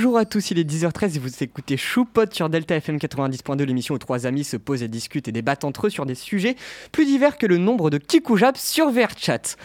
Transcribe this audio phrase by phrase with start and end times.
[0.00, 3.94] Bonjour à tous, il est 10h13 et vous écoutez Choupot sur Delta FM 90.2, l'émission
[3.96, 6.56] où trois amis se posent et discutent et débattent entre eux sur des sujets
[6.90, 9.56] plus divers que le nombre de Kikoujab sur VRChat.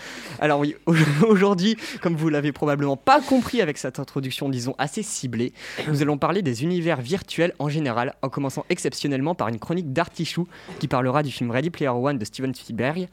[0.41, 0.75] Alors oui,
[1.29, 5.53] aujourd'hui, comme vous l'avez probablement pas compris avec cette introduction, disons assez ciblée,
[5.87, 10.49] nous allons parler des univers virtuels en général, en commençant exceptionnellement par une chronique d'Artichou
[10.81, 13.07] qui parlera du film Ready Player One de Steven Spielberg,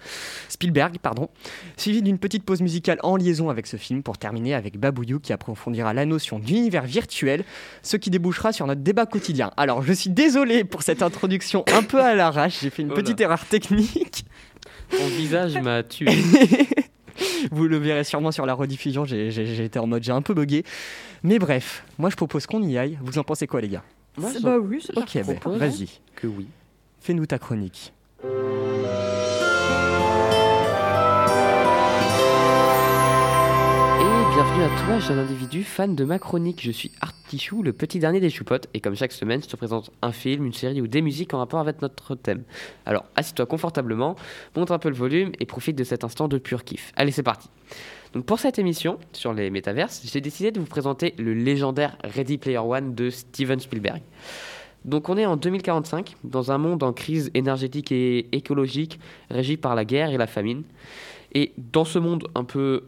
[0.48, 1.28] Spielberg pardon,
[1.76, 5.32] suivi d'une petite pause musicale en liaison avec ce film pour terminer avec Babouyou qui
[5.32, 7.11] approfondira la notion d'univers virtuel,
[7.82, 9.50] ce qui débouchera sur notre débat quotidien.
[9.56, 12.94] Alors je suis désolé pour cette introduction un peu à l'arrache, j'ai fait une Oh
[12.94, 14.24] petite erreur technique.
[14.90, 16.06] Ton visage m'a tué.
[17.50, 19.04] Vous le verrez sûrement sur la rediffusion,
[19.64, 20.64] été en mode j'ai un peu bugué.
[21.22, 22.98] Mais bref, moi je propose qu'on y aille.
[23.02, 23.82] Vous en pensez quoi les gars?
[24.16, 25.58] Moi, Bah oui, c'est Ok, propose.
[25.58, 26.46] vas-y, que oui.
[27.00, 27.92] fais-nous ta chronique.
[34.34, 36.62] Bienvenue à toi, jeune individu fan de ma chronique.
[36.62, 39.90] Je suis Artichou, le petit dernier des choupottes, et comme chaque semaine, je te présente
[40.00, 42.42] un film, une série ou des musiques en rapport avec notre thème.
[42.86, 44.16] Alors, assieds-toi confortablement,
[44.56, 46.92] monte un peu le volume et profite de cet instant de pur kiff.
[46.96, 47.50] Allez, c'est parti.
[48.14, 52.38] Donc pour cette émission sur les métaverses, j'ai décidé de vous présenter le légendaire Ready
[52.38, 54.00] Player One de Steven Spielberg.
[54.86, 58.98] Donc on est en 2045, dans un monde en crise énergétique et écologique,
[59.30, 60.62] régi par la guerre et la famine.
[61.34, 62.84] Et dans ce monde un peu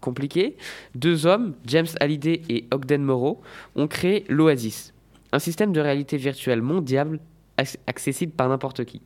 [0.00, 0.56] compliqué,
[0.94, 3.40] deux hommes, James Hallyday et Ogden Morrow,
[3.76, 4.92] ont créé l'Oasis,
[5.32, 7.18] un système de réalité virtuelle mondiale
[7.56, 9.02] ac- accessible par n'importe qui.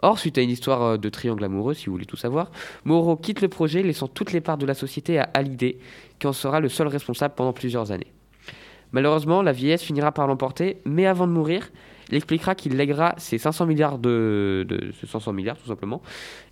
[0.00, 2.52] Or, suite à une histoire euh, de triangle amoureux, si vous voulez tout savoir,
[2.84, 5.78] Morrow quitte le projet, laissant toutes les parts de la société à Hallyday,
[6.18, 8.12] qui en sera le seul responsable pendant plusieurs années.
[8.92, 11.70] Malheureusement, la vieillesse finira par l'emporter, mais avant de mourir,
[12.10, 16.02] il expliquera qu'il lèguera ses 500 milliards de, de ses 500 milliards tout simplement,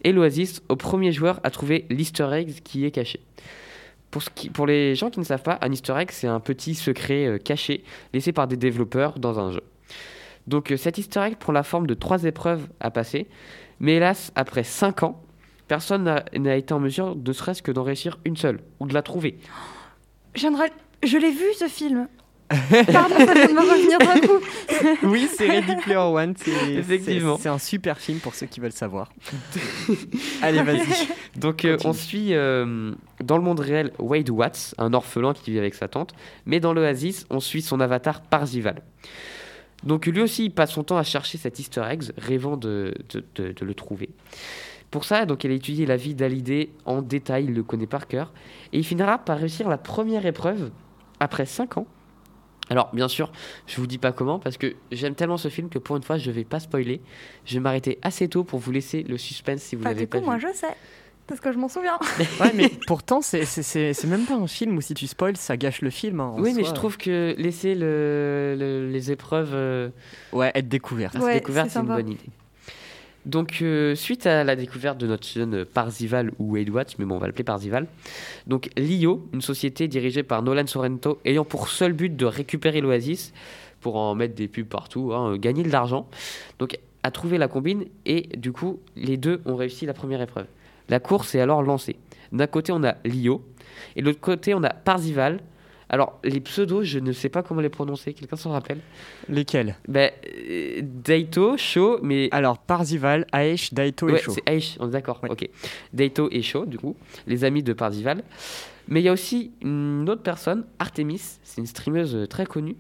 [0.04, 3.20] et l'Oasis au premier joueur à trouver l'Easter egg qui est caché.
[4.10, 6.40] Pour, ce qui- pour les gens qui ne savent pas, un Easter egg, c'est un
[6.40, 7.82] petit secret euh, caché
[8.14, 9.62] laissé par des développeurs dans un jeu.
[10.46, 13.26] Donc euh, cet Easter egg prend la forme de trois épreuves à passer,
[13.80, 15.20] mais hélas, après 5 ans,
[15.68, 19.02] personne n'a- été en mesure de serait-ce que d'en réussir une seule, ou de la
[19.02, 19.38] trouver.
[21.02, 22.08] Je l'ai vu ce film.
[22.48, 24.44] Pardon, ça vient de me revenir d'un coup.
[25.06, 27.38] Oui, c'est Ready Player One, c'est- Effectivement.
[27.40, 29.10] c'est un super film pour ceux qui veulent savoir.
[30.42, 30.86] Allez, vas-y.
[31.36, 32.92] Donc euh, on suit euh,
[33.24, 36.14] dans le monde réel Wade Watts, un orphelin qui vit avec sa tante,
[36.44, 38.82] mais dans l'Oasis, on suit son avatar Parzival.
[39.84, 43.24] Donc lui aussi, il passe son temps à chercher cet Easter egg, rêvant de, de-
[43.36, 44.10] de- de le trouver.
[44.90, 48.06] Pour ça, donc, il a étudié la vie d'Hallyday en détail, il le connaît par
[48.06, 48.32] cœur,
[48.72, 50.70] et il finira par réussir la première épreuve
[51.18, 51.86] après 5 ans.
[52.68, 53.30] Alors, bien sûr,
[53.66, 56.18] je vous dis pas comment, parce que j'aime tellement ce film que pour une fois,
[56.18, 57.00] je vais pas spoiler.
[57.44, 60.06] Je vais m'arrêter assez tôt pour vous laisser le suspense si vous Enfin, l'avez du
[60.08, 60.30] pas coup, vu.
[60.30, 60.74] moi je sais.
[61.28, 61.98] Parce que je m'en souviens.
[62.40, 65.90] Ouais, mais pourtant, c'est- même pas un film où si tu spoil, ça gâche le
[65.90, 66.20] film.
[66.20, 66.70] hein, Oui, mais soi.
[66.70, 69.88] je trouve que laisser le, le- les épreuves euh,
[70.32, 71.16] Ouais, être découverte.
[71.16, 72.30] Ouais, découverte, c'est une bonne idée.
[73.26, 77.18] Donc, euh, suite à la découverte de notre jeune Parzival ou Watts, mais bon, on
[77.18, 77.88] va l'appeler Parzival,
[78.46, 83.32] donc l'IO, une société dirigée par Nolan Sorrento, ayant pour seul but de récupérer l'Oasis
[83.80, 86.08] pour en mettre des pubs partout, hein, euh, gagner de l'argent,
[86.60, 90.46] donc a trouvé la combine et du coup, les deux ont réussi la première épreuve.
[90.88, 91.96] La course est alors lancée.
[92.30, 93.42] D'un côté, on a l'IO
[93.96, 95.40] et de l'autre côté, on a Parzival.
[95.88, 98.12] Alors, les pseudos, je ne sais pas comment les prononcer.
[98.12, 98.80] Quelqu'un s'en rappelle?
[99.28, 99.76] Lesquels?
[99.86, 102.28] Ben, euh, Daito, Sho, mais.
[102.32, 104.32] Alors, Parzival, Aesh, Daito et ouais, Sho.
[104.32, 105.20] c'est Aish, on est d'accord.
[105.22, 105.30] Ouais.
[105.30, 105.48] Ok.
[105.92, 108.22] Daito et Sho, du coup, les amis de Parzival.
[108.88, 112.76] Mais il y a aussi une autre personne, Artemis, c'est une streameuse très connue.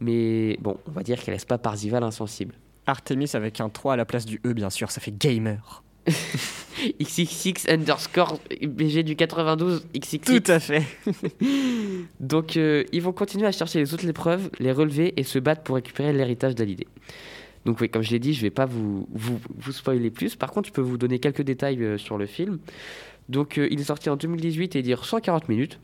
[0.00, 2.54] Mais bon, on va dire qu'elle laisse pas Parzival insensible.
[2.86, 5.82] Artemis avec un 3 à la place du E, bien sûr, ça fait gamer.
[7.00, 10.18] XXX underscore BG du 92 XXX.
[10.42, 10.82] Tout à fait.
[12.20, 15.62] Donc, euh, ils vont continuer à chercher les autres épreuves, les relever et se battre
[15.62, 16.86] pour récupérer l'héritage d'Hallyday.
[17.64, 20.36] Donc, oui, comme je l'ai dit, je ne vais pas vous, vous, vous spoiler plus.
[20.36, 22.58] Par contre, je peux vous donner quelques détails euh, sur le film.
[23.28, 25.78] Donc, euh, il est sorti en 2018 et il dure 140 minutes.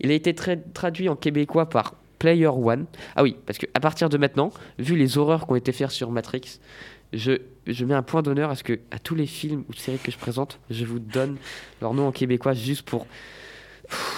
[0.00, 2.86] Il a été tra- traduit en québécois par Player One.
[3.16, 6.10] Ah oui, parce qu'à partir de maintenant, vu les horreurs qui ont été faites sur
[6.10, 6.58] Matrix,
[7.12, 7.32] je,
[7.66, 10.10] je mets un point d'honneur à ce que à tous les films ou séries que
[10.10, 11.36] je présente, je vous donne
[11.80, 13.06] leur nom en québécois juste pour.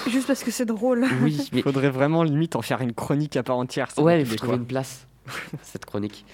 [0.08, 1.04] Juste parce que c'est drôle.
[1.22, 3.88] Oui, mais Faudrait vraiment limite en faire une chronique à part entière.
[3.98, 5.06] Ouais, mais faut trouver une place,
[5.62, 6.24] cette chronique.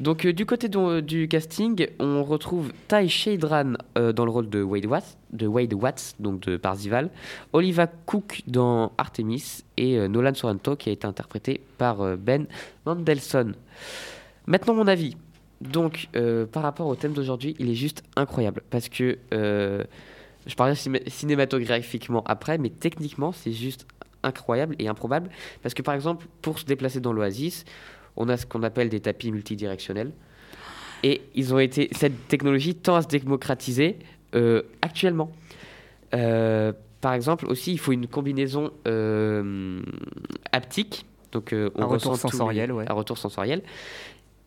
[0.00, 4.50] Donc, euh, du côté de- du casting, on retrouve Ty Shadran euh, dans le rôle
[4.50, 7.10] de Wade Watts, de Wade Watts, donc de Parzival,
[7.52, 12.46] Oliva Cook dans Artemis et euh, Nolan Sorrento qui a été interprété par euh, Ben
[12.84, 13.54] Mendelsohn.
[14.46, 15.16] Maintenant, mon avis.
[15.62, 19.84] Donc, euh, par rapport au thème d'aujourd'hui, il est juste incroyable parce que euh,
[20.46, 23.86] je parlerai ciné- cinématographiquement après, mais techniquement, c'est juste
[24.22, 25.30] incroyable et improbable.
[25.62, 27.64] Parce que par exemple, pour se déplacer dans l'Oasis,
[28.16, 30.12] on a ce qu'on appelle des tapis multidirectionnels.
[31.04, 33.98] Et ils ont été, cette technologie tend à se démocratiser
[34.34, 35.32] euh, actuellement.
[36.14, 38.70] Euh, par exemple, aussi, il faut une combinaison
[40.52, 41.06] haptique.
[41.32, 42.84] Donc, on Un retour les- sensoriel, ouais.
[42.88, 43.62] Un retour sensoriel.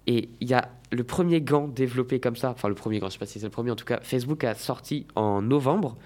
[0.08, 3.14] Et il y a le premier gant développé comme ça, enfin le premier gant, je
[3.14, 5.98] sais pas si c'est le premier, en tout cas, Facebook a sorti en novembre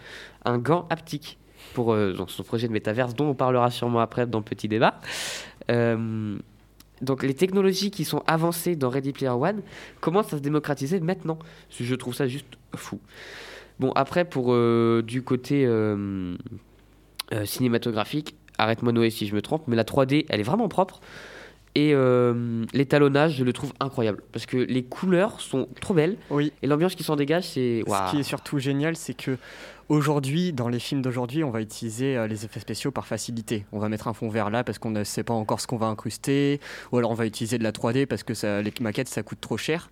[0.46, 1.38] un gant haptique
[1.74, 5.00] pour euh, son projet de métaverse, dont on parlera sûrement après dans le petit débat.
[5.70, 6.38] Euh,
[7.02, 9.62] donc les technologies qui sont avancées dans Ready Player One
[10.02, 11.40] commencent à se démocratiser maintenant.
[11.70, 13.00] Je trouve ça juste fou.
[13.80, 15.70] Bon, après, pour euh, du côté
[17.46, 21.00] cinématographique, arrête-moi Noé si je me trompe, mais la 3D, elle est vraiment propre.
[21.76, 24.22] Et euh, l'étalonnage, je le trouve incroyable.
[24.32, 26.18] Parce que les couleurs sont trop belles.
[26.30, 26.52] Oui.
[26.62, 27.84] Et l'ambiance qui s'en dégage, c'est.
[27.86, 28.12] Ce Waouh.
[28.12, 29.38] qui est surtout génial, c'est que
[29.88, 33.66] aujourd'hui, dans les films d'aujourd'hui, on va utiliser euh, les effets spéciaux par facilité.
[33.72, 35.78] On va mettre un fond vert là parce qu'on ne sait pas encore ce qu'on
[35.78, 36.60] va incruster,
[36.92, 39.42] ou alors on va utiliser de la 3D parce que ça, les maquettes ça coûte
[39.42, 39.90] trop cher.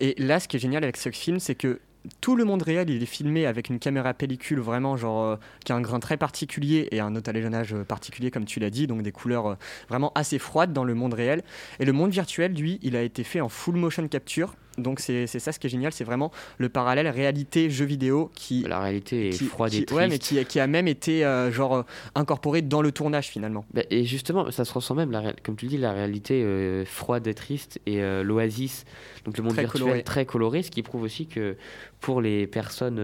[0.00, 1.80] Et là, ce qui est génial avec ce film, c'est que
[2.20, 5.72] tout le monde réel, il est filmé avec une caméra pellicule vraiment genre euh, qui
[5.72, 9.02] a un grain très particulier et un étalonnage euh, particulier comme tu l'as dit, donc
[9.02, 9.54] des couleurs euh,
[9.88, 11.42] vraiment assez froides dans le monde réel.
[11.78, 14.54] Et le monde virtuel, lui, il a été fait en full motion capture.
[14.78, 18.80] Donc c'est ça ce qui est génial, c'est vraiment le parallèle réalité-jeu vidéo qui, La
[18.80, 19.98] réalité est qui- froide qui- et triste.
[20.00, 21.82] ouais, mais qui, qui a même été euh, genre euh,
[22.14, 23.64] incorporé dans le tournage finalement.
[23.74, 26.84] Bah, et justement, ça se ressent même, la comme tu le dis, la réalité euh,
[26.84, 28.84] froide et triste et euh, l'oasis,
[29.24, 30.02] donc le monde Très virtuel coloré.
[30.02, 31.56] très coloré, ce qui prouve aussi que
[32.00, 32.96] pour les personnes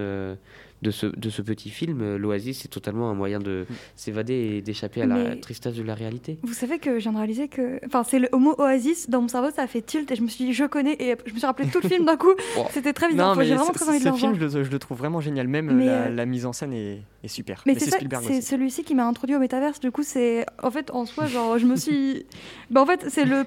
[0.83, 3.75] de, ce, de ce petit film, euh, l'oasis c'est totalement un moyen de Mm.
[3.97, 6.39] s'évader et d'échapper à la Mais- tristesse de la réalité.
[6.43, 7.81] Vous savez que je viens de réaliser que.
[7.87, 9.11] Enfin, c'est le mot oasis.
[9.11, 10.93] Dans mon cerveau, ça a fait tilt et je me suis dit, je connais.
[11.01, 12.33] Et je me suis rappelé tout le film d'un coup.
[12.71, 13.35] C'était très bizarre.
[13.43, 15.49] J'ai vraiment très envie de ce le film, je le, je le trouve vraiment génial.
[15.49, 17.63] Même Mais, la, euh, la mise en scène est, est super.
[17.67, 19.81] Mais Mais c'est celui-ci qui m'a introduit au métaverse.
[19.81, 22.25] Du coup, c'est en fait en soi, genre, je me suis.
[22.71, 23.45] bah en fait, c'est le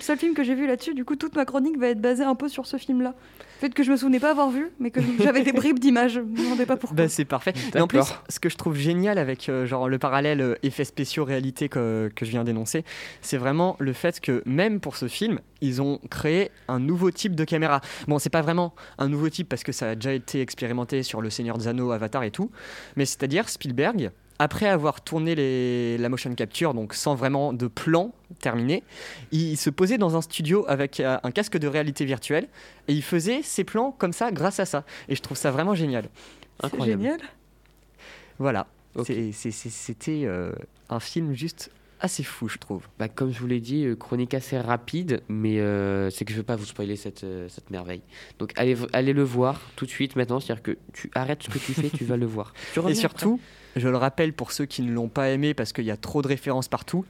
[0.00, 0.94] seul film que j'ai vu là-dessus.
[0.94, 3.14] Du coup, toute ma chronique va être basée un peu sur ce film-là.
[3.62, 6.18] Le fait que je me souvenais pas avoir vu, mais que j'avais des bribes d'images.
[6.70, 6.96] Pas pourquoi.
[6.96, 7.52] Bah, c'est parfait.
[7.74, 10.84] Et en plus, ce que je trouve génial avec euh, genre le parallèle euh, effets
[10.84, 12.84] spéciaux réalité que, que je viens d'énoncer,
[13.22, 17.34] c'est vraiment le fait que même pour ce film, ils ont créé un nouveau type
[17.34, 17.80] de caméra.
[18.06, 21.20] Bon, c'est pas vraiment un nouveau type parce que ça a déjà été expérimenté sur
[21.20, 22.52] Le Seigneur des Anneaux, Avatar et tout,
[22.94, 24.12] mais c'est-à-dire Spielberg.
[24.38, 28.84] Après avoir tourné les, la motion capture, donc sans vraiment de plan terminé,
[29.32, 32.46] il se posait dans un studio avec euh, un casque de réalité virtuelle
[32.88, 34.84] et il faisait ses plans comme ça grâce à ça.
[35.08, 36.08] Et je trouve ça vraiment génial.
[36.60, 37.02] C'est Incroyable.
[37.02, 37.20] génial.
[38.38, 38.66] Voilà.
[39.04, 40.52] C'était euh,
[40.88, 41.70] un film juste
[42.00, 42.82] assez fou, je trouve.
[42.98, 46.38] Bah, comme je vous l'ai dit, euh, chronique assez rapide, mais euh, c'est que je
[46.38, 48.02] veux pas vous spoiler cette, euh, cette merveille.
[48.38, 51.58] Donc allez, allez le voir tout de suite maintenant, c'est-à-dire que tu arrêtes ce que
[51.58, 52.54] tu fais, tu vas le voir.
[52.74, 53.40] Tu Et surtout,
[53.76, 56.22] je le rappelle pour ceux qui ne l'ont pas aimé parce qu'il y a trop
[56.22, 57.04] de références partout,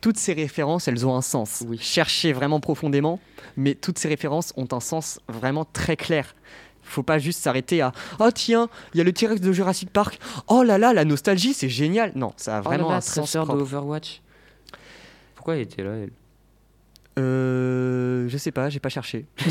[0.00, 1.64] toutes ces références, elles ont un sens.
[1.66, 1.78] Oui.
[1.80, 3.20] Cherchez vraiment profondément,
[3.56, 6.34] mais toutes ces références ont un sens vraiment très clair.
[6.86, 10.18] Faut pas juste s'arrêter à Oh tiens, il y a le T-Rex de Jurassic Park.
[10.48, 12.12] Oh là là, la nostalgie, c'est génial.
[12.14, 12.70] Non, ça a après.
[12.76, 13.54] vraiment oh là là, un sens propre.
[13.54, 14.22] Overwatch.
[15.34, 16.10] Pourquoi elle était là elle?
[17.18, 19.26] Euh, je sais pas, j'ai pas cherché.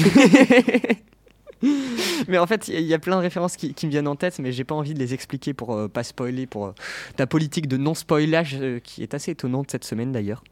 [2.28, 3.92] mais en fait, il y, a- il y a plein de références qui, qui me
[3.92, 6.68] viennent en tête, mais j'ai pas envie de les expliquer pour euh, pas spoiler, pour
[6.68, 6.72] euh,
[7.16, 10.44] ta politique de non-spoilage euh, qui est assez étonnante cette semaine d'ailleurs.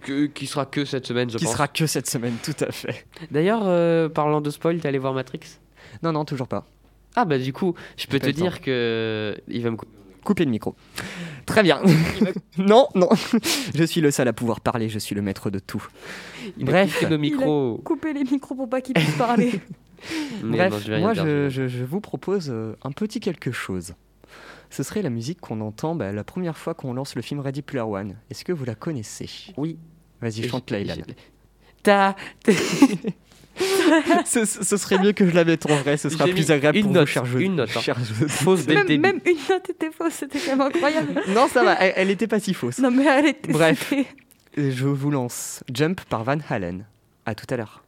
[0.00, 1.54] Que- Qui sera que cette semaine, je Qui pense.
[1.54, 3.06] sera que cette semaine, tout à fait.
[3.32, 5.40] D'ailleurs, euh, parlant de spoil, t'es allé voir Matrix?
[6.02, 6.66] Non, non, toujours pas.
[7.16, 8.32] Ah bah du coup, je peux te temps.
[8.40, 9.76] dire que il va me
[10.24, 10.44] couper.
[10.44, 10.74] Le micro.
[11.46, 11.80] Très bien.
[12.58, 13.08] non, non.
[13.74, 15.84] Je suis le seul à pouvoir parler, je suis le maître de tout.
[16.58, 16.94] il Bref.
[17.00, 17.80] couper nos micros.
[17.84, 19.60] Couper les micros pour pas qu'ils puissent parler.
[20.42, 23.94] Bref, non, je moi je, je- vous propose euh, un petit quelque chose.
[24.70, 27.60] Ce serait la musique qu'on entend bah, la première fois qu'on lance le film Ready
[27.62, 28.14] Player One.
[28.30, 29.28] Est-ce que vous la connaissez?
[29.56, 29.78] Oui.
[30.22, 30.94] Vas-y, Et chante je- Layla.
[30.94, 31.02] je-
[31.82, 32.14] Ta.
[34.24, 34.44] ce,
[34.76, 37.06] serait mieux que je la mette en vrai, ce sera plus agréable une pour note,
[37.06, 37.40] vous, chers jeux.
[37.40, 37.94] une note, hein.
[38.28, 39.02] Fausse dès le même, début.
[39.02, 41.22] même une note était fausse, c'était quand même incroyable.
[41.28, 42.78] Non, ça va, elle, elle était pas si fausse.
[42.78, 43.52] Non mais elle était.
[43.52, 43.92] Bref.
[44.56, 46.86] Je vous lance Jump par Van Halen.
[47.26, 47.84] À tout à l'heure.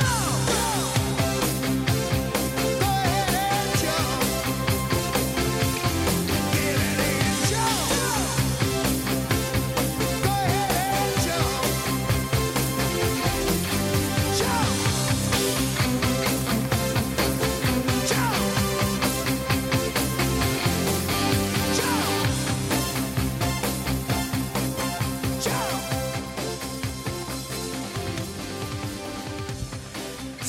[0.00, 0.37] show!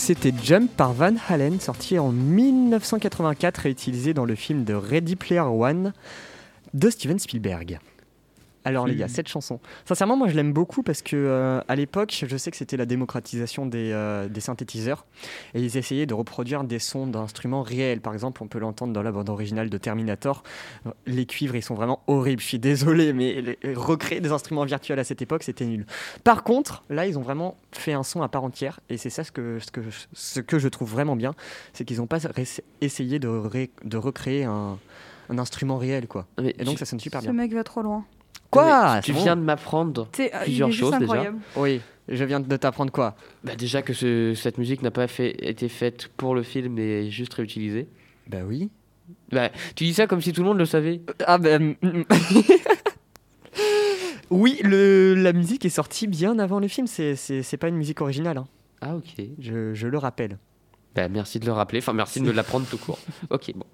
[0.09, 5.15] C'était Jump par Van Halen, sorti en 1984 et utilisé dans le film de Ready
[5.15, 5.93] Player One
[6.73, 7.77] de Steven Spielberg.
[8.69, 12.23] Alors les gars, cette chanson, sincèrement moi je l'aime beaucoup parce que euh, à l'époque
[12.27, 15.05] je sais que c'était la démocratisation des, euh, des synthétiseurs
[15.53, 18.01] et ils essayaient de reproduire des sons d'instruments réels.
[18.01, 20.43] Par exemple on peut l'entendre dans la bande originale de Terminator.
[20.85, 24.65] Euh, Les cuivres ils sont vraiment horribles, je suis désolé mais les- recréer des instruments
[24.65, 25.85] virtuels à cette époque c'était nul.
[26.23, 29.23] Par contre, là, ils ont vraiment fait un son à part entière, et c'est ça
[29.23, 29.81] ce que, ce, que,
[30.13, 31.33] ce que je trouve vraiment bien,
[31.73, 32.19] c'est qu'ils n'ont pas
[32.81, 34.77] essayé de, ré- de recréer un,
[35.29, 36.27] un instrument réel, quoi.
[36.41, 37.33] Mais Et donc tu- ça sonne super Ce bien.
[37.33, 38.05] mec va trop loin.
[38.51, 41.03] Quoi mais Tu bon viens de m'apprendre euh, Plusieurs choses, déjà.
[41.03, 41.37] incroyable.
[41.55, 45.31] Oui, je viens de t'apprendre quoi bah, déjà que ce- cette musique n'a pas fait,
[45.47, 47.87] été faite pour le film et juste réutilisée.
[48.27, 48.69] Bah oui.
[49.31, 51.01] Bah, tu dis ça comme si tout le monde le savait.
[51.25, 51.75] Ah ben...
[54.29, 58.37] oui, le, la musique est sortie bien avant le film, c'est- pas une musique originale,
[58.37, 58.47] hein.
[58.81, 59.25] Ah ok.
[59.39, 60.37] je, je le rappelle.
[60.95, 62.99] Bah, merci de le rappeler, enfin merci de me l'apprendre tout court.
[63.29, 63.65] Ok, bon.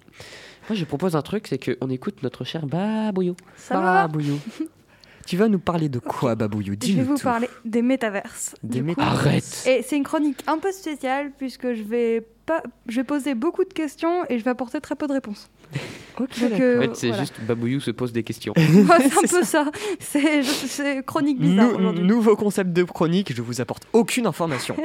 [0.68, 3.36] Moi je propose un truc, c'est qu'on écoute notre cher Babouillou.
[3.56, 4.38] Ça va Babouillou.
[5.26, 6.74] tu vas nous parler de quoi, Babouillou?
[6.82, 7.22] Je vais vous tout.
[7.22, 8.54] parler des métaverses.
[8.62, 9.18] Des coup, métaverses.
[9.20, 13.34] Arrête Et c'est une chronique un peu spéciale puisque je vais pas, je vais poser
[13.34, 15.48] beaucoup de questions et je vais apporter très peu de réponses.
[16.18, 16.60] Ok, Donc, d'accord.
[16.62, 17.22] euh, En fait, c'est voilà.
[17.24, 18.54] juste Babouillou se pose des questions.
[18.58, 19.66] Ouais, c'est un peu ça.
[20.00, 22.04] C'est chronique bizarre Nou- aujourd'hui.
[22.04, 24.76] nouveau concept de chronique, je vous apporte aucune information.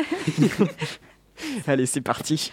[1.68, 2.52] Allez, c'est parti.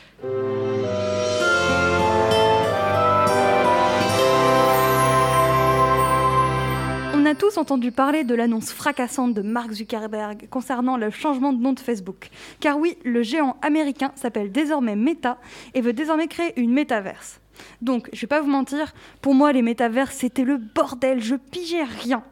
[7.28, 11.74] A tous entendu parler de l'annonce fracassante de Mark Zuckerberg concernant le changement de nom
[11.74, 12.30] de Facebook.
[12.58, 15.36] Car oui, le géant américain s'appelle désormais Meta
[15.74, 17.42] et veut désormais créer une métaverse.
[17.82, 21.84] Donc, je vais pas vous mentir, pour moi les métaverses c'était le bordel, je pigeais
[21.84, 22.22] rien.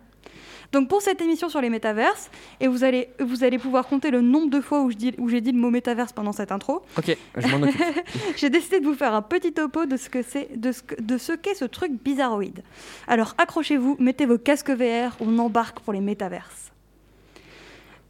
[0.77, 2.31] Donc pour cette émission sur les métaverses,
[2.61, 5.59] et vous allez, vous allez pouvoir compter le nombre de fois où j'ai dit le
[5.59, 7.81] mot métaverse pendant cette intro, Ok, je m'en occupe.
[8.37, 11.17] j'ai décidé de vous faire un petit topo de ce que c'est, de ce de
[11.17, 12.63] ce qu'est ce truc bizarroïde.
[13.09, 16.73] Alors accrochez-vous, mettez vos casques VR, on embarque pour les métaverses.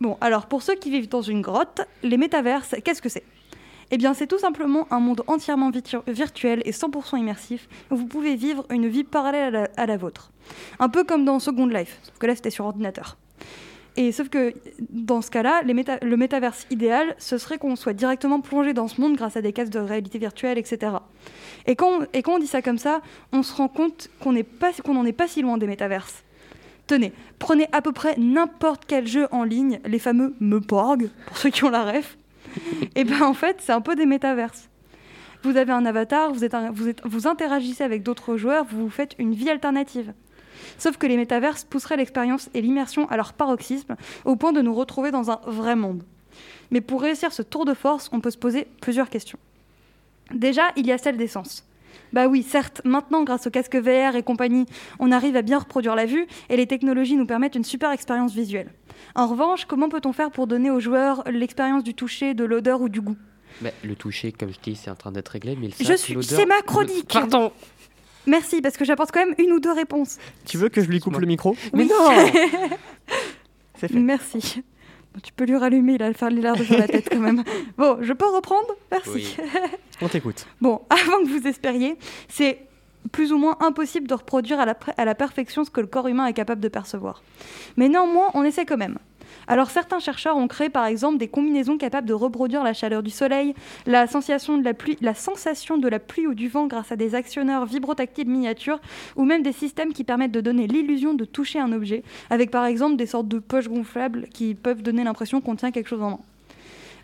[0.00, 3.22] Bon, alors pour ceux qui vivent dans une grotte, les métaverses, qu'est-ce que c'est?
[3.90, 5.70] Eh bien, c'est tout simplement un monde entièrement
[6.08, 10.32] virtuel et 100% immersif où vous pouvez vivre une vie parallèle à la, vôtre.
[10.80, 13.16] Un peu comme dans Second Life, sauf que là c'était sur ordinateur.
[13.98, 14.52] Et sauf que
[14.90, 19.16] dans ce cas-là, le métaverse idéal, ce serait qu'on soit directement plongé dans ce monde
[19.16, 20.92] grâce à des casques de réalité virtuelle, etc.
[21.66, 23.00] Et quand, on- dit ça comme ça,
[23.32, 26.24] on se rend compte qu'on n'en est pas si loin des métaverses.
[26.86, 31.50] Tenez, prenez à peu près n'importe quel jeu en ligne, les fameux Meporg, pour ceux
[31.50, 32.18] qui ont la ref.
[32.94, 34.68] et ben en fait, c'est un peu des métaverses.
[35.42, 38.90] Vous avez un avatar, vous, êtes vous, êtes- vous interagissez avec d'autres joueurs, vous vous
[38.90, 40.12] faites une vie alternative.
[40.78, 44.74] Sauf que les métaverses pousseraient l'expérience et l'immersion à leur paroxysme, au point de nous
[44.74, 46.02] retrouver dans un vrai monde.
[46.70, 49.38] Mais pour réussir ce tour de force, on peut se poser plusieurs questions.
[50.34, 51.64] Déjà, il y a celle des sens.
[52.12, 54.66] Bah oui, certes, maintenant, grâce au casque VR et compagnie,
[54.98, 58.32] on arrive à bien reproduire la vue et les technologies nous permettent une super expérience
[58.32, 58.70] visuelle.
[59.14, 62.88] En revanche, comment peut-on faire pour donner aux joueurs l'expérience du toucher, de l'odeur ou
[62.88, 63.16] du goût?
[63.62, 65.56] Mais le toucher, comme je dis, c'est en train d'être réglé.
[65.60, 67.08] Mais le Je sac, suis- l'odeur- c'est ma chronique.
[67.12, 67.52] Pardon.
[68.26, 70.18] Merci, parce que j'apporte quand même une ou deux réponses.
[70.46, 71.50] Tu veux que je lui coupe le micro?
[71.50, 71.70] Oui.
[71.72, 72.30] Mais non
[73.78, 73.98] C'est fait.
[73.98, 74.62] Merci.
[75.14, 77.44] Bon, tu peux lui rallumer, il a faire l'air de faire la tête quand même.
[77.78, 78.68] Bon, je peux reprendre?
[78.90, 79.10] Merci.
[79.14, 79.36] Oui.
[80.02, 80.46] On t'écoute.
[80.60, 81.96] Bon, avant que vous espériez,
[82.28, 82.66] c'est
[83.12, 86.08] plus ou moins impossible de reproduire à la, à la perfection ce que le corps
[86.08, 87.22] humain est capable de percevoir.
[87.76, 88.98] Mais néanmoins, on essaie quand même.
[89.48, 93.10] Alors certains chercheurs ont créé par exemple des combinaisons capables de reproduire la chaleur du
[93.10, 93.54] soleil,
[93.86, 96.96] la sensation de la pluie, la sensation de la pluie ou du vent grâce à
[96.96, 98.80] des actionneurs vibrotactiles miniatures,
[99.14, 102.64] ou même des systèmes qui permettent de donner l'illusion de toucher un objet, avec par
[102.64, 106.10] exemple des sortes de poches gonflables qui peuvent donner l'impression qu'on tient quelque chose en
[106.10, 106.20] main.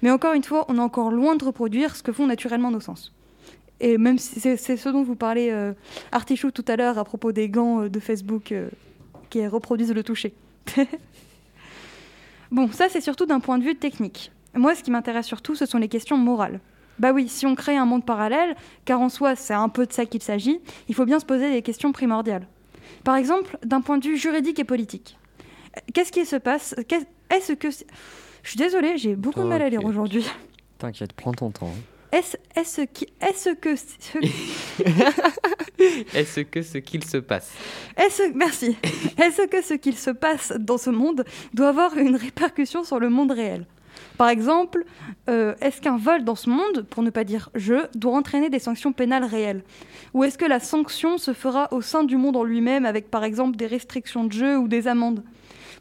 [0.03, 2.81] Mais encore une fois, on est encore loin de reproduire ce que font naturellement nos
[2.81, 3.12] sens.
[3.81, 5.73] Et même si c'est ce dont vous parlez, euh,
[6.12, 8.69] Artichou, tout à l'heure, à propos des gants euh, de Facebook euh,
[9.31, 10.35] qui reproduisent le toucher.
[12.51, 14.31] bon, ça, c'est surtout d'un point de vue technique.
[14.55, 16.61] Moi, ce qui m'intéresse surtout, ce sont les questions morales.
[16.99, 19.93] Bah oui, si on crée un monde parallèle, car en soi, c'est un peu de
[19.93, 22.47] ça qu'il s'agit, il faut bien se poser des questions primordiales.
[23.03, 25.19] Par exemple, d'un point de vue juridique et politique.
[25.95, 26.75] Qu'est-ce qui se passe
[27.31, 27.69] Est-ce que...
[28.42, 29.90] Je suis désolée, j'ai beaucoup de mal à lire T'inquiète.
[29.90, 30.24] aujourd'hui.
[30.78, 31.72] T'inquiète, prends ton temps.
[32.11, 33.74] Est-ce est-ce qui- est-ce que...
[33.76, 34.18] ce-
[36.14, 37.52] Est-ce que ce qu'il se passe?
[37.96, 38.76] Est-ce, merci.
[39.18, 41.24] Est-ce que ce qu'il se passe dans ce monde
[41.55, 43.66] doit avoir une répercussion sur le monde réel?
[44.18, 44.85] Par exemple,
[45.28, 48.59] euh, est-ce qu'un vol dans ce monde, pour ne pas dire je, doit entraîner des
[48.59, 49.62] sanctions pénales réelles?
[50.14, 53.24] Ou est-ce que la sanction se fera au sein du monde en lui-même avec par
[53.24, 55.24] exemple des restrictions de jeu ou des amendes?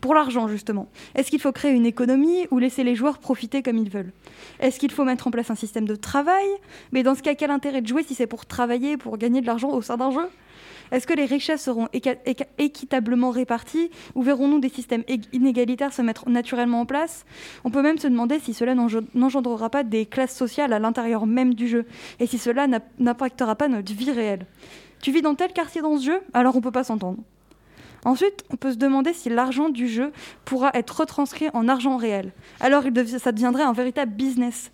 [0.01, 0.87] Pour l'argent, justement.
[1.15, 4.11] Est-ce qu'il faut créer une économie ou laisser les joueurs profiter comme ils veulent?
[4.59, 6.45] Est-ce qu'il faut mettre en place un système de travail?
[6.91, 9.45] Mais dans ce cas, quel intérêt de jouer si c'est pour travailler, pour gagner de
[9.45, 10.27] l'argent au sein d'un jeu?
[10.91, 11.87] Est-ce que les richesses seront
[12.57, 17.25] équitablement réparties ou verrons-nous des systèmes ég- inégalitaires se mettre naturellement en place?
[17.63, 21.25] On peut même se demander si cela n'enge- n'engendrera pas des classes sociales à l'intérieur
[21.27, 21.85] même du jeu
[22.19, 22.67] et si cela
[22.99, 24.45] n'impactera pas notre vie réelle.
[25.01, 26.19] Tu vis dans tel quartier dans ce jeu?
[26.33, 27.23] Alors on peut pas s'entendre.
[28.03, 30.11] Ensuite, on peut se demander si l'argent du jeu
[30.45, 32.33] pourra être retranscrit en argent réel.
[32.59, 32.83] Alors
[33.19, 34.71] ça deviendrait un véritable business.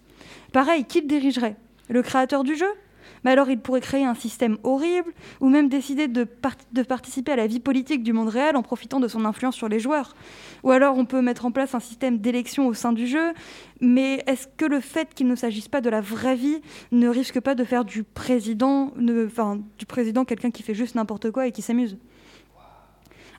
[0.54, 1.58] Pareil, qui le dirigerait?
[1.90, 2.70] Le créateur du jeu?
[3.24, 5.12] Mais alors il pourrait créer un système horrible
[5.42, 8.62] ou même décider de, par- de participer à la vie politique du monde réel en
[8.62, 10.16] profitant de son influence sur les joueurs?
[10.64, 13.34] Ou alors on peut mettre en place un système d'élection au sein du jeu,
[13.82, 16.62] mais est-ce que le fait qu'il ne s'agisse pas de la vraie vie
[16.92, 21.48] ne risque pas de faire du président, du président quelqu'un qui fait juste n'importe quoi
[21.48, 21.98] et qui s'amuse?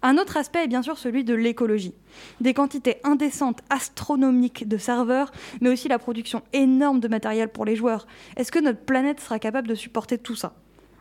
[0.03, 1.95] Un autre aspect est bien sûr celui de l'écologie.
[2.41, 7.77] Des quantités indécentes, astronomiques de serveurs, mais aussi la production énorme de matériel pour les
[7.77, 8.07] joueurs.
[8.37, 10.55] Est-ce que notre planète sera capable de supporter tout ça?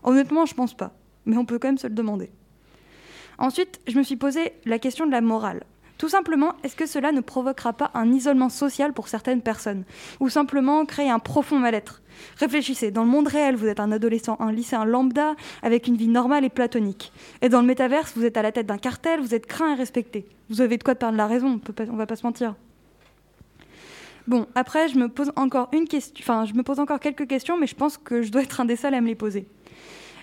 [0.04, 0.94] Honnêtement, je pense pas,
[1.26, 2.32] mais on peut quand même se le demander.
[3.38, 5.64] Ensuite, je me suis posé la question de la morale.
[5.98, 9.84] Tout simplement, est-ce que cela ne provoquera pas un isolement social pour certaines personnes
[10.20, 12.02] Ou simplement créer un profond mal-être
[12.38, 16.08] Réfléchissez, dans le monde réel, vous êtes un adolescent, un lycéen lambda, avec une vie
[16.08, 17.12] normale et platonique.
[17.42, 19.76] Et dans le métaverse, vous êtes à la tête d'un cartel, vous êtes craint et
[19.76, 20.26] respecté.
[20.50, 22.56] Vous avez de quoi perdre la raison, on, peut pas, on va pas se mentir.
[24.28, 27.58] Bon, après, je me pose encore une question, enfin, je me pose encore quelques questions,
[27.58, 29.48] mais je pense que je dois être un des seuls à me les poser.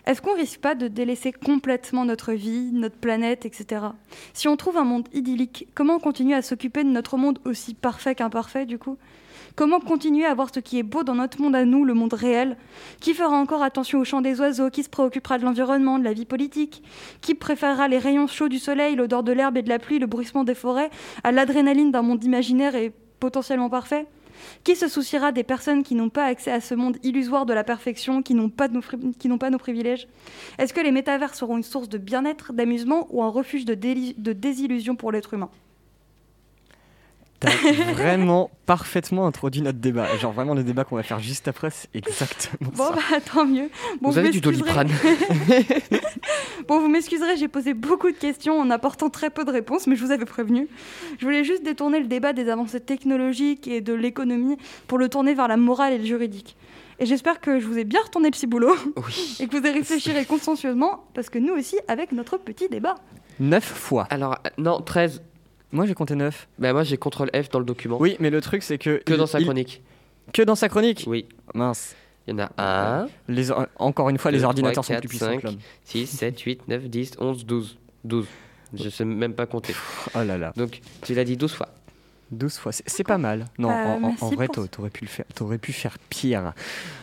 [0.06, 3.86] Est-ce qu'on risque pas de délaisser complètement notre vie, notre planète, etc.
[4.34, 8.14] Si on trouve un monde idyllique, comment continuer à s'occuper de notre monde aussi parfait
[8.14, 8.98] qu'imparfait du coup?
[9.56, 12.12] Comment continuer à voir ce qui est beau dans notre monde à nous, le monde
[12.12, 12.56] réel
[13.00, 16.12] Qui fera encore attention au chant des oiseaux Qui se préoccupera de l'environnement, de la
[16.12, 16.82] vie politique
[17.20, 20.06] Qui préférera les rayons chauds du soleil, l'odeur de l'herbe et de la pluie, le
[20.06, 20.90] bruissement des forêts,
[21.22, 24.06] à l'adrénaline d'un monde imaginaire et potentiellement parfait?
[24.62, 27.64] Qui se souciera des personnes qui n'ont pas accès à ce monde illusoire de la
[27.64, 30.08] perfection, qui n'ont pas, nos privilèges?
[30.58, 34.96] Est-ce que les métavers seront une source de bien-être, d'amusement ou un refuge de désillusion
[34.96, 35.50] pour l'être humain?
[37.44, 40.06] T'as vraiment parfaitement introduit notre débat.
[40.18, 42.92] Genre vraiment le débat qu'on va faire juste après, c'est exactement Bon, ça.
[42.94, 43.70] bah tant mieux.
[44.00, 44.88] Bon, Vous avez du doliprane.
[46.68, 49.96] Bon, vous m'excuserez, j'ai posé beaucoup de questions en apportant très peu de réponses, mais
[49.96, 50.66] je vous avais prévenu.
[51.18, 55.34] Je voulais juste détourner le débat des avancées technologiques et de l'économie pour le tourner
[55.34, 56.56] vers la morale et le juridique.
[57.00, 59.36] Et j'espère que je vous ai bien retourné le ciboulot Oui.
[59.40, 62.94] et que vous y réfléchirez consciencieusement, parce que nous aussi, avec notre petit débat.
[63.40, 64.06] Neuf fois.
[64.10, 65.20] Alors, euh, non, 13.
[65.74, 66.48] Moi j'ai compté neuf.
[66.58, 67.98] Bah, moi, j'ai CTRL F dans le document.
[68.00, 69.02] Oui, mais le truc c'est que.
[69.04, 69.82] Que il- dans sa il- chronique.
[70.32, 71.26] Que dans sa chronique Oui.
[71.54, 71.94] Mince.
[72.26, 74.94] Il y en a 1, Les, or- encore une fois, Deux, les trois, ordinateurs sont
[74.94, 75.40] quatre, plus puissants cinq.
[75.42, 75.58] que l'homme.
[75.84, 77.76] 6, 7, 8, 9, 10, 11, 12.
[78.04, 78.26] 12.
[78.72, 79.74] Je sais même pas compter.
[80.14, 80.54] Oh là là.
[80.56, 81.68] Donc, tu l'as dit 12 fois.
[82.30, 83.44] 12 fois, c'est pas mal.
[83.58, 86.54] Non, Bah, en, en- vrai, t'aurais pu, le faire- t'aurais pu faire pire.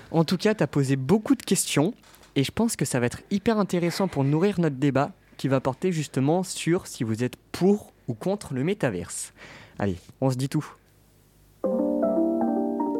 [0.10, 1.94] En tout cas, t'as posé beaucoup de questions
[2.36, 5.60] et je pense que ça va être hyper intéressant pour nourrir notre débat qui va
[5.60, 9.34] porter justement sur si vous êtes pour ou contre le métaverse.
[9.80, 10.66] Allez, on se dit tout.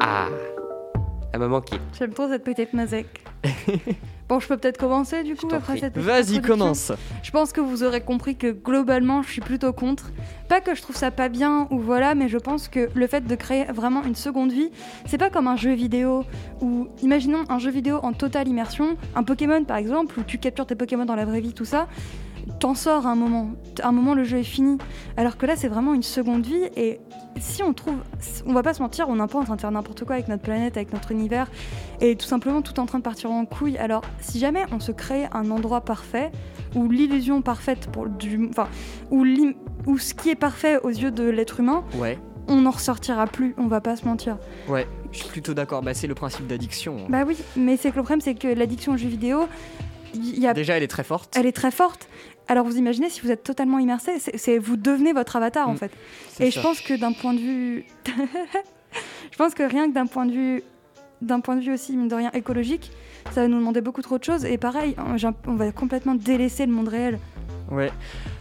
[0.00, 0.28] Ah
[1.32, 1.76] Elle m'a manqué.
[1.98, 3.06] J'aime trop cette petite mazec.
[4.28, 5.80] bon, je peux peut-être commencer du coup après prie.
[5.80, 6.92] cette petite Vas-y, commence.
[7.22, 10.10] Je pense que vous aurez compris que globalement, je suis plutôt contre.
[10.48, 13.26] Pas que je trouve ça pas bien ou voilà, mais je pense que le fait
[13.26, 14.70] de créer vraiment une seconde vie,
[15.06, 16.24] c'est pas comme un jeu vidéo
[16.60, 20.66] où, imaginons un jeu vidéo en totale immersion, un Pokémon par exemple, où tu captures
[20.66, 21.88] tes Pokémon dans la vraie vie, tout ça.
[22.60, 23.50] T'en sors à un moment.
[23.82, 24.78] À un moment, le jeu est fini.
[25.16, 26.68] Alors que là, c'est vraiment une seconde vie.
[26.76, 27.00] Et
[27.40, 27.96] si on trouve.
[28.46, 30.14] On va pas se mentir, on est un peu en train de faire n'importe quoi
[30.16, 31.50] avec notre planète, avec notre univers.
[32.00, 33.78] Et tout simplement, tout est en train de partir en couille.
[33.78, 36.30] Alors, si jamais on se crée un endroit parfait,
[36.74, 38.48] où l'illusion parfaite pour du.
[38.50, 38.68] Enfin,
[39.10, 43.54] où, ce qui est parfait aux yeux de l'être humain, Ouais, on n'en ressortira plus.
[43.58, 44.38] On va pas se mentir.
[44.68, 45.82] ouais, je suis plutôt d'accord.
[45.82, 46.96] Bah, c'est le principe d'addiction.
[47.08, 49.46] Bah oui, mais c'est que le problème, c'est que l'addiction aux jeux vidéo,
[50.14, 51.34] il y a Déjà, elle est très forte.
[51.38, 52.08] elle est très forte.
[52.52, 55.78] Alors vous imaginez si vous êtes totalement immersé, c'est vous devenez votre avatar en Mm,
[55.78, 55.90] fait.
[56.38, 56.60] Et ça.
[56.60, 57.86] je pense que d'un point de vue,
[59.32, 60.62] je pense que rien que d'un point de vue,
[61.22, 62.92] d'un point de vue aussi mine de rien écologique,
[63.30, 64.44] ça va nous demander beaucoup trop de choses.
[64.44, 64.94] Et pareil,
[65.46, 67.18] on va complètement délaisser le monde réel.
[67.72, 67.90] Ouais.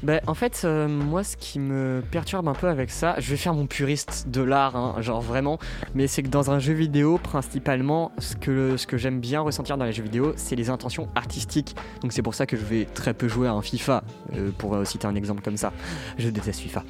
[0.03, 3.37] Bah, en fait, euh, moi, ce qui me perturbe un peu avec ça, je vais
[3.37, 5.57] faire mon puriste de l'art, hein, genre vraiment,
[5.95, 9.77] mais c'est que dans un jeu vidéo, principalement, ce que, ce que j'aime bien ressentir
[9.77, 11.77] dans les jeux vidéo, c'est les intentions artistiques.
[12.01, 14.03] Donc c'est pour ça que je vais très peu jouer à un FIFA,
[14.35, 15.71] euh, pour euh, citer un exemple comme ça.
[16.17, 16.83] Je déteste FIFA.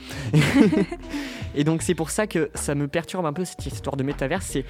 [1.55, 4.41] Et donc c'est pour ça que ça me perturbe un peu cette histoire de métavers,
[4.41, 4.65] c'est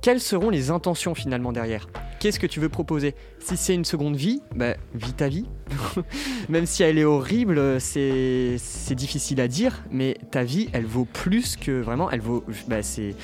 [0.00, 1.88] quelles seront les intentions finalement derrière?
[2.20, 3.14] Qu'est-ce que tu veux proposer?
[3.38, 5.46] Si c'est une seconde vie, bah, vis ta vie.
[6.48, 11.04] Même si elle est horrible, c'est c'est difficile à dire, mais ta vie, elle vaut
[11.04, 12.44] plus que vraiment, elle vaut.
[12.68, 13.14] Bah, c'est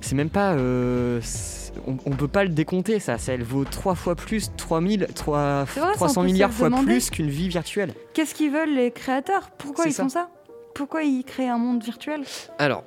[0.00, 0.52] c'est même pas.
[0.54, 3.16] euh, c'est- on, on peut pas le décompter, ça.
[3.18, 6.32] ça elle vaut trois fois plus, 3000, trois- C'est vrai, ça, 300 on peut se
[6.32, 6.86] milliards fois demander.
[6.86, 7.94] plus qu'une vie virtuelle.
[8.12, 9.50] Qu'est-ce qu'ils veulent les créateurs?
[9.56, 10.02] Pourquoi C'est ils ça.
[10.02, 10.30] font ça?
[10.74, 12.22] Pourquoi ils créent un monde virtuel?
[12.58, 12.82] Alors,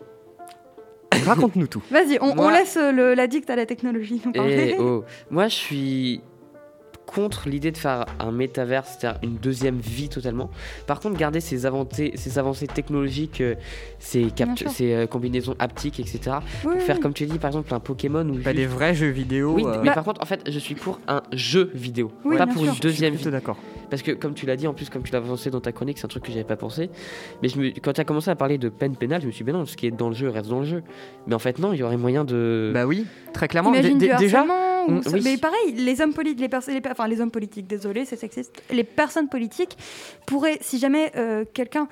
[1.25, 1.81] Raconte-nous tout.
[1.91, 4.69] Vas-y, on, laisse euh, le, la dicte à la technologie nous parler.
[4.71, 6.21] et oh, moi je suis
[7.05, 10.49] contre l'idée de faire un métaverse, c'est-à-dire une deuxième vie totalement.
[10.87, 13.55] Par contre, garder ces avancées, ces avancées technologiques, euh,
[13.99, 14.31] ces,
[14.93, 16.37] euh, combinaisons haptiques, etc.
[16.65, 18.65] Oui, Pour faire comme tu dis, par exemple, un Pokémon ou Pas juste- Bah, des
[18.65, 19.53] vrais jeux vidéo.
[19.55, 22.37] Oui, euh, mais Bah- par contre, en fait, je suis pour un jeu vidéo, Oui,
[22.37, 22.69] pas bien pour sûr.
[22.71, 23.25] une je suis deuxième vie.
[23.29, 23.57] d'accord.
[23.89, 25.99] Parce que, comme tu l'as dit, en plus, comme tu l'as avancé dans ta chronique,
[25.99, 26.89] c'est un truc que j'avais pas pensé.
[27.43, 29.43] Mais je me- quand tu as commencé à parler de peine pénale, je me suis
[29.45, 30.83] dit, ben non, ce qui est dans le jeu reste dans le jeu.
[31.27, 32.71] Mais en fait, non, il y aurait moyen de.
[32.73, 33.71] Bah oui, très clairement.
[33.73, 35.21] Imagine déjà, harcèlement, ou Mm, oui.
[35.23, 38.15] mais pareil, les hommes politiques, les, pers- les per- enfin les hommes politiques, désolé, c'est
[38.17, 38.61] sexiste.
[38.71, 39.77] Les personnes politiques
[40.25, 41.87] pourraient, si jamais euh, quelqu'un,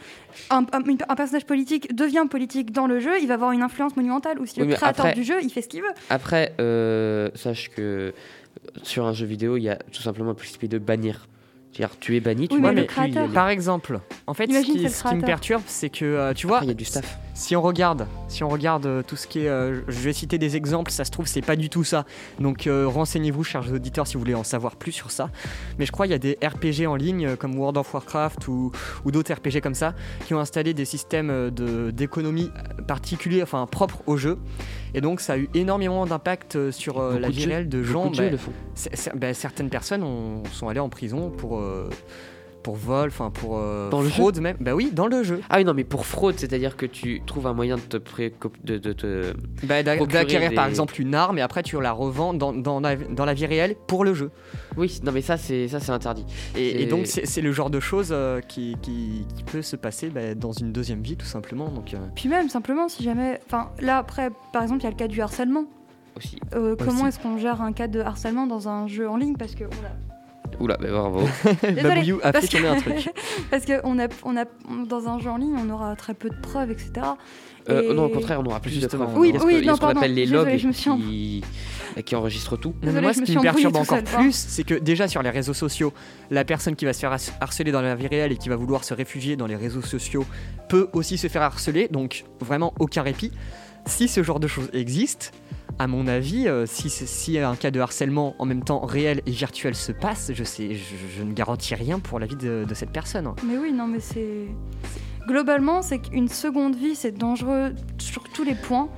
[0.49, 3.61] un, un- une- un personnage politique devient politique dans le jeu, il va avoir une
[3.63, 4.39] influence monumentale.
[4.39, 5.91] Ou si Oui, le mais créateur après- du jeu, il fait ce qu'il veut.
[6.09, 8.13] Après, euh, sache que
[8.83, 11.27] sur un jeu vidéo, il y a tout simplement la possibilité de bannir.
[11.73, 13.27] C'est-à-dire, tu es banni, tu Oui, ne mais aller.
[13.33, 16.67] par exemple, en fait, ce qui, ce me perturbe, c'est que euh, tu vois, il
[16.67, 17.17] y a du staff.
[17.41, 20.37] Si on regarde, si on regarde euh, tout ce qui est, euh, je vais citer
[20.37, 22.05] des exemples, ça se trouve c'est pas du tout ça.
[22.39, 25.31] Donc euh, renseignez-vous, chers auditeurs, si vous voulez en savoir plus sur ça.
[25.79, 28.71] Mais je crois qu'il y a des RPG en ligne comme World of Warcraft ou,
[29.05, 29.95] ou d'autres RPG comme ça
[30.27, 32.51] qui ont installé des systèmes de d'économie
[32.87, 34.37] particuliers, enfin propres au jeu.
[34.93, 38.11] Et donc ça a eu énormément d'impact sur euh, la vie réelle de gens.
[38.11, 38.51] de bah, le font.
[39.15, 41.59] bah, certaines personnes ont- sont allées en prison pour,
[42.61, 44.57] pour vol, enfin pour euh, Dans le jeu fraude même.
[44.59, 45.41] Bah oui, dans le jeu.
[45.49, 47.97] Ah oui, non, mais pour fraude, c'est-à-dire que tu trouves un moyen de te
[48.63, 49.33] de, de te.
[49.63, 53.25] Bah, D'acquérir par exemple une arme et après tu la revends dans, dans, la, dans
[53.25, 54.31] la vie réelle pour le jeu.
[54.77, 56.25] Oui, non, mais ça, c'est ça, c'est interdit.
[56.55, 60.35] Et, donc c'est le genre de choses euh, qui, qui, qui peut se passer bah,
[60.35, 61.69] dans une deuxième vie tout simplement.
[61.69, 63.39] Donc, euh, Puis même, simplement, si jamais.
[63.45, 65.65] Enfin, là, après, par exemple, il y a le cas du harcèlement.
[66.17, 66.37] Aussi.
[66.53, 69.35] Euh, comment est-ce qu'on gère un cas de harcèlement dans un jeu en ligne?
[69.37, 69.63] Parce que.
[69.63, 70.20] on a-
[70.61, 71.21] Oula, mais bravo.
[71.63, 73.09] Désolée, Babouillou a fait parce tourner un que- truc.
[73.49, 74.45] Parce que on a, on a,
[74.87, 76.91] dans un jeu en ligne, on aura très peu de preuves, etc.
[77.69, 79.05] Euh, Et- Non, au contraire, on aura plus Justement.
[79.05, 79.19] de preuves.
[79.21, 80.47] Oui, oui, non, ce qu'on appelle les logs
[80.87, 81.43] en- qui...
[82.05, 82.73] qui enregistrent tout.
[82.83, 85.53] Mais moi, ce qui me perturbe encore seul, plus, c'est que déjà sur les réseaux
[85.53, 85.93] sociaux,
[86.29, 88.55] la personne qui va se faire har- harceler dans la vie réelle et qui va
[88.55, 90.25] vouloir se réfugier dans les réseaux sociaux
[90.69, 93.31] peut aussi se faire harceler, donc vraiment aucun répit.
[93.87, 95.33] Si ce genre de choses existe,
[95.81, 99.75] à mon avis, euh, si, un cas de harcèlement en même temps réel et virtuel
[99.75, 102.91] se passe, je, sais, je, je ne garantis rien pour la vie de, de cette
[102.91, 103.29] personne.
[103.45, 104.47] Mais oui, non, mais c'est.
[105.27, 108.89] Globalement, c'est qu'une seconde vie, c'est dangereux sur tous les points.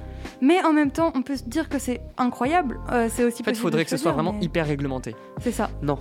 [0.41, 2.79] Mais en même temps, on peut se dire que c'est incroyable.
[2.91, 5.15] Euh, c'est aussi En fait, il faudrait que ce soit vraiment mais hyper réglementé.
[5.41, 5.69] C'est ça.
[5.81, 5.99] Non,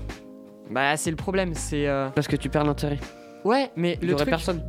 [0.71, 1.87] Bah, c'est le problème, c'est.
[1.89, 2.99] euh, parce que tu perds l'intérêt.
[3.45, 4.63] Ouais, mais Il y le aurait truc, personne.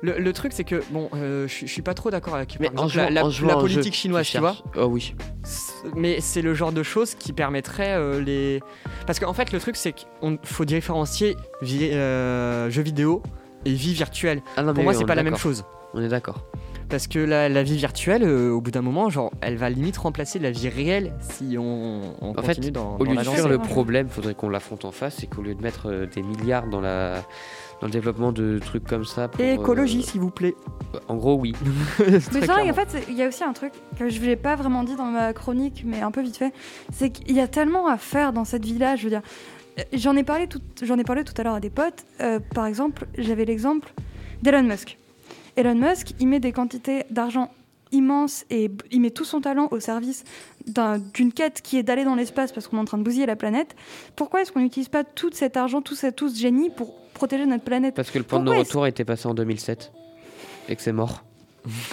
[0.00, 2.84] Le, le truc, c'est que, bon, euh, je suis pas trop d'accord avec Mais par
[2.84, 4.56] en exemple, jouant, la, politique chinoise, tu vois.
[4.76, 5.14] Oh oui.
[5.96, 8.60] Mais c'est le genre de choses qui permettrait euh, les.
[9.06, 13.22] Parce qu'en fait, le truc, c'est qu'il faut différencier vie, euh, jeux vidéo
[13.64, 14.42] et vie virtuelle.
[14.56, 15.64] Ah non, Pour moi, oui, c'est pas la même chose.
[15.94, 16.44] On est d'accord.
[16.88, 19.98] Parce que la, la vie virtuelle, euh, au bout d'un moment, genre, elle va limite
[19.98, 23.48] remplacer la vie réelle si on, on En fait, continue dans, Au lieu de fuir
[23.48, 26.66] le problème, faudrait qu'on l'affronte en face et qu'au lieu de mettre euh, des milliards
[26.66, 27.24] dans la
[27.80, 29.28] dans le développement de trucs comme ça.
[29.28, 30.54] Pour, Et écologie, euh, s'il vous plaît.
[31.06, 31.52] En gros, oui.
[31.98, 34.56] Mais c'est vrai qu'en fait, il y a aussi un truc que je n'ai pas
[34.56, 36.52] vraiment dit dans ma chronique, mais un peu vite fait,
[36.92, 38.96] c'est qu'il y a tellement à faire dans cette vie-là.
[38.96, 39.22] Je veux dire,
[39.78, 42.04] Euh, j'en ai parlé tout, j'en ai parlé tout à l'heure à des potes.
[42.20, 43.92] Euh, par exemple, j'avais l'exemple
[44.42, 44.98] d'Elon Musk.
[45.56, 47.52] Elon Musk, il met des quantités d'argent
[47.92, 50.24] immenses et il met tout son talent au service
[50.66, 53.24] d'un- d'une quête qui est d'aller dans l'espace parce qu'on est en train de bousiller
[53.26, 53.76] la planète.
[54.16, 57.44] Pourquoi est-ce qu'on n'utilise pas tout cet argent, tout, ce- tout ce génie pour protéger
[57.46, 59.92] notre planète Parce que le point de Pourquoi non-retour était passé en 2007
[60.68, 61.24] et que c'est mort.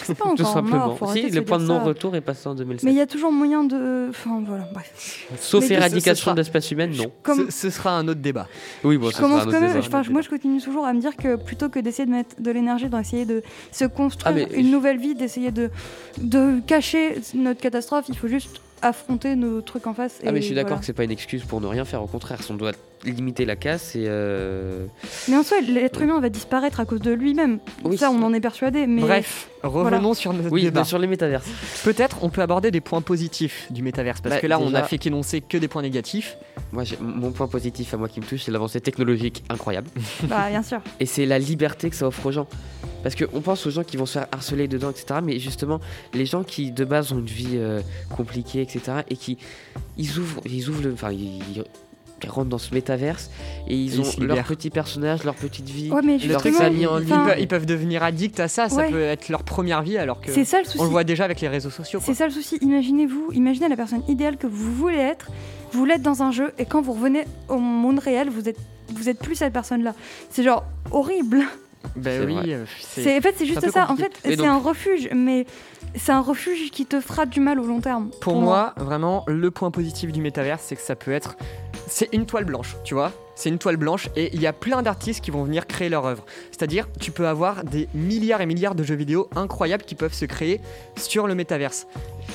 [0.04, 0.88] C'est pas Tout encore simplement.
[1.00, 2.84] mort, si, le point de non-retour est passé en 2007.
[2.86, 4.08] Mais il y a toujours moyen de.
[4.12, 5.26] Enfin voilà, bref.
[5.40, 7.12] Sauf mais ce- ce éradication de l'espèce humaine, non.
[7.24, 8.48] Comme, Ce, ce sera un autre débat.
[8.84, 9.82] Oui, bon, je ça commence sera un quand autre même.
[9.84, 10.00] débat.
[10.00, 12.52] enfin, moi, je continue toujours à me dire que plutôt que d'essayer de mettre de
[12.52, 15.72] l'énergie dans essayer de se construire Ah, une je- nouvelle vie, d'essayer de,
[16.20, 20.20] de cacher notre catastrophe, il faut juste affronter nos trucs en face.
[20.26, 20.80] Ah mais je suis d'accord voilà.
[20.82, 22.72] que c'est pas une excuse pour ne rien faire, au contraire, on doit
[23.06, 24.06] limiter la casse et...
[24.08, 24.86] euh,
[25.28, 27.60] Mais en soi, l'être humain va disparaître à cause de lui-même.
[27.84, 27.98] Oui.
[27.98, 28.88] Ça, on en est persuadé.
[28.88, 30.82] Mais Bref, revenons sur notre Oui, débat.
[30.82, 31.48] mais sur les métaverses.
[31.84, 34.84] Peut-être on peut aborder des points positifs du métaverse parce Bah, que là on a
[34.84, 36.38] fait qu'énoncer que des points négatifs.
[36.72, 39.88] Moi, j'ai- mon point positif à moi qui me touche, c'est l'avancée technologique incroyable.
[40.24, 40.82] bah, bien sûr.
[41.00, 42.48] Et c'est la liberté que ça offre aux gens.
[43.04, 45.20] Parce qu'on pense aux gens qui vont se faire harceler dedans, etc.
[45.24, 45.80] Mais justement,
[46.15, 48.82] les gens qui de base ont une vie euh, compliquée, etc.
[49.12, 49.38] Et qui
[49.96, 51.63] ils ouvrent, ils ouvrent le, enfin, ils,
[52.26, 53.30] ils rentrent dans ce métaverse
[53.68, 55.92] et ils ont leur petit personnage, leur petite vie.
[55.92, 57.08] Ouais, mais en ils, ligne.
[57.08, 58.90] peuvent, ils peuvent devenir addicts à ça, ça Ouais.
[58.90, 60.80] peut être leur première vie alors que c'est ça le souci.
[60.80, 62.00] on le voit déjà avec les réseaux sociaux.
[62.04, 62.58] C'est ça le souci.
[62.62, 65.30] Imaginez-vous, imaginez la personne idéale que vous voulez être.
[65.72, 68.58] Vous l'êtes dans un jeu et quand vous revenez au monde réel, vous êtes,
[68.94, 69.94] vous êtes plus cette personne-là.
[70.30, 71.44] C'est genre horrible.
[71.96, 73.88] Ben oui, euh, C'est en fait c'est juste ça.
[73.92, 75.46] En fait, c'est donc- un refuge, mais
[75.94, 78.10] c'est un refuge qui te fera du mal au long terme.
[78.22, 81.38] pour moi vraiment le point positif du métaverse, c'est que ça peut être
[81.88, 83.12] c'est une toile blanche, tu vois.
[83.36, 86.06] C'est une toile blanche et il y a plein d'artistes qui vont venir créer leur
[86.06, 86.26] œuvre.
[86.52, 90.26] C'est-à-dire, tu peux avoir des milliards et milliards de jeux vidéo incroyables qui peuvent se
[90.26, 90.62] créer
[90.95, 91.86] sur le métaverse.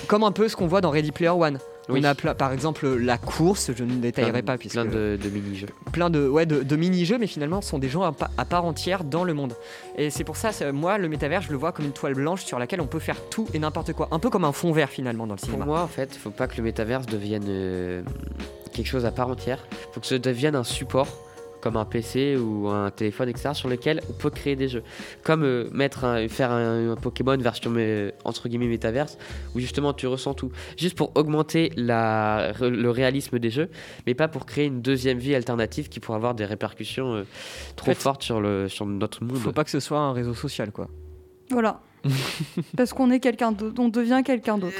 [0.08, 1.58] Comme un peu ce qu'on voit dans Ready Player One.
[1.90, 2.00] Oui.
[2.00, 5.18] On a plein- par exemple la course, je ne détaillerai Plein- pas puisque Plein de,
[5.22, 5.68] de mini-jeux.
[5.92, 8.44] plein de, ouais, de, de mini-jeux, mais finalement, ce sont des gens à, pa- à
[8.44, 9.55] part entière dans le monde.
[9.96, 12.59] Et c'est pour ça, moi, le métavers, je le vois comme une toile blanche sur
[12.59, 14.09] laquelle on peut faire tout et n'importe quoi.
[14.11, 15.64] Un peu comme un fond vert, finalement, dans le Pour cinéma.
[15.64, 18.03] moi, en fait, faut pas que le métaverse devienne euh,
[18.72, 19.59] quelque chose à part entière.
[19.92, 21.09] faut que ça devienne un support,
[21.60, 24.82] comme un PC ou un téléphone, etc., sur lequel on peut créer des jeux.
[25.22, 29.18] Comme euh, mettre un- faire un, un Pokémon version euh, entre guillemets métaverse,
[29.54, 30.50] où justement tu ressens tout.
[30.76, 33.68] Juste pour augmenter la, le réalisme des jeux,
[34.06, 37.22] mais pas pour créer une deuxième vie alternative qui pourrait avoir des répercussions euh,
[37.76, 39.36] trop En fait, fortes sur, le, sur notre monde.
[39.38, 40.88] Faut pas que ce soit un réseau social, quoi.
[41.50, 41.80] Voilà.
[42.76, 44.74] Parce qu'on est quelqu'un d'autre, on devient quelqu'un d'autre.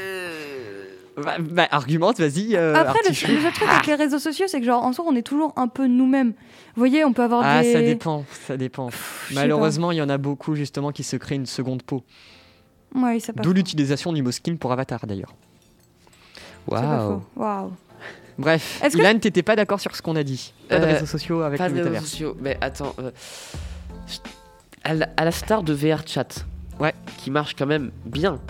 [1.25, 2.57] Bah, bah, argumente, vas-y.
[2.57, 5.05] euh, Après, le, le seul truc avec les réseaux sociaux, c'est que genre en soi,
[5.09, 6.29] on est toujours un peu nous-mêmes.
[6.75, 7.73] Vous voyez, on peut avoir Ah, des.
[7.73, 8.91] ça dépend, ça dépend.
[9.33, 12.03] Malheureusement, il y en a beaucoup, justement, qui se créent une seconde peau.
[12.95, 13.45] Ouais, ça passe.
[13.45, 15.35] D'où l'utilisation du mot skin pour Avatar, d'ailleurs.
[16.67, 17.23] Waouh.
[17.37, 17.73] Waouh.
[18.39, 20.55] Bref, Est-ce que- Ilan, t'étais pas d'accord sur ce qu'on a dit.
[20.69, 22.37] Pas de Euh, réseaux sociaux avec Pas le de réseaux sociaux.
[22.41, 22.95] Mais attends.
[22.99, 23.11] euh,
[24.85, 26.45] à, la, à la star de VR Chat.
[26.79, 26.95] Ouais.
[27.19, 28.41] Qui marche quand même bien.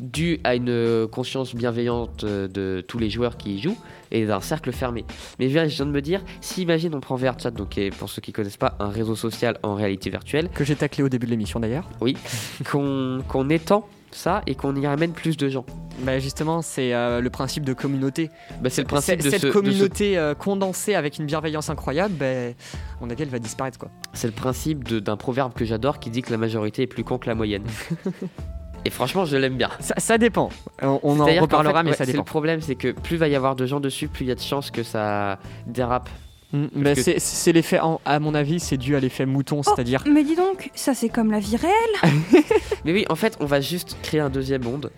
[0.00, 3.78] Dû à une conscience bienveillante euh, de tous les joueurs qui y jouent
[4.10, 5.04] et d'un cercle fermé.
[5.38, 8.20] Mais je viens de me dire, si imagine on prend VR Chat, donc pour ceux
[8.20, 11.30] qui connaissent pas, un réseau social en réalité virtuelle, Que j'ai taclé au début de
[11.30, 11.88] l'émission d'ailleurs.
[12.70, 15.66] qu'on qu'on étend ça et qu'on y ramène plus de gens.
[16.00, 18.30] Bah justement, c'est euh, le principe de communauté.
[18.62, 21.68] Bah, c'est le principe de Cette ce- de ce communauté euh, condensée avec une bienveillance
[21.70, 23.90] incroyable, ben, à mon avis, elle va disparaître quoi.
[24.12, 27.18] C'est le principe d'un proverbe que j'adore qui dit que la majorité est plus con
[27.18, 27.64] que la moyenne.
[28.86, 29.70] Et franchement, je l'aime bien.
[29.80, 30.48] Ça, ça dépend.
[30.82, 32.22] On, on en reparlera, fait, mais ouais, ça C'est dépend.
[32.22, 34.34] le problème, c'est que plus va y avoir de gens dessus, plus il y a
[34.34, 36.08] de chances que ça dérape.
[36.52, 40.04] Mm, bah, que- c'est- l'effet, à mon avis, c'est dû à l'effet mouton, c'est-à-dire.
[40.08, 42.12] Mais dis donc, ça c'est comme la vie réelle.
[42.84, 44.92] Mais oui, en fait, on va juste créer un deuxième monde,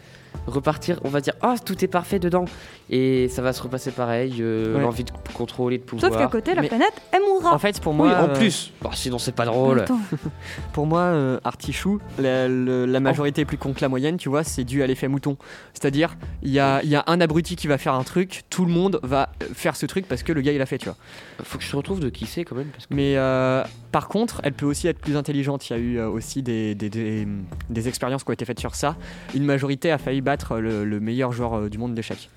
[0.47, 2.45] repartir, on va dire, ah, tout est parfait dedans.
[2.91, 4.81] Et ça va se repasser pareil, euh, Ouais.
[4.81, 6.11] l'envie de contrôler, de pouvoir.
[6.11, 7.55] Sauf qu'à côté, la Mais- planète, elle mourra.
[7.55, 8.73] En fait, pour Oui, moi, en euh, plus.
[8.81, 9.85] Bah, sinon, c'est pas drôle.
[10.73, 14.29] Pour moi, euh, Artichou, la, le- la majorité est plus con que la moyenne, tu
[14.29, 15.37] vois, c'est dû à l'effet mouton.
[15.75, 18.65] C'est-à-dire, il y a, il y a un abruti qui va faire un truc, tout
[18.65, 20.87] le monde va euh, faire ce truc parce que le gars il a fait, tu
[20.87, 20.97] vois.
[21.43, 22.69] Faut que je retrouve de qui c'est quand même.
[22.69, 22.95] Parce que...
[22.95, 25.69] Mais euh, par contre, elle peut aussi être plus intelligente.
[25.69, 27.29] Il y a eu euh, aussi des, des, des-
[27.71, 28.97] des expériences qui ont été faites sur ça.
[29.35, 32.31] Une majorité a failli battre le, le meilleur joueur euh, du monde d'échecs.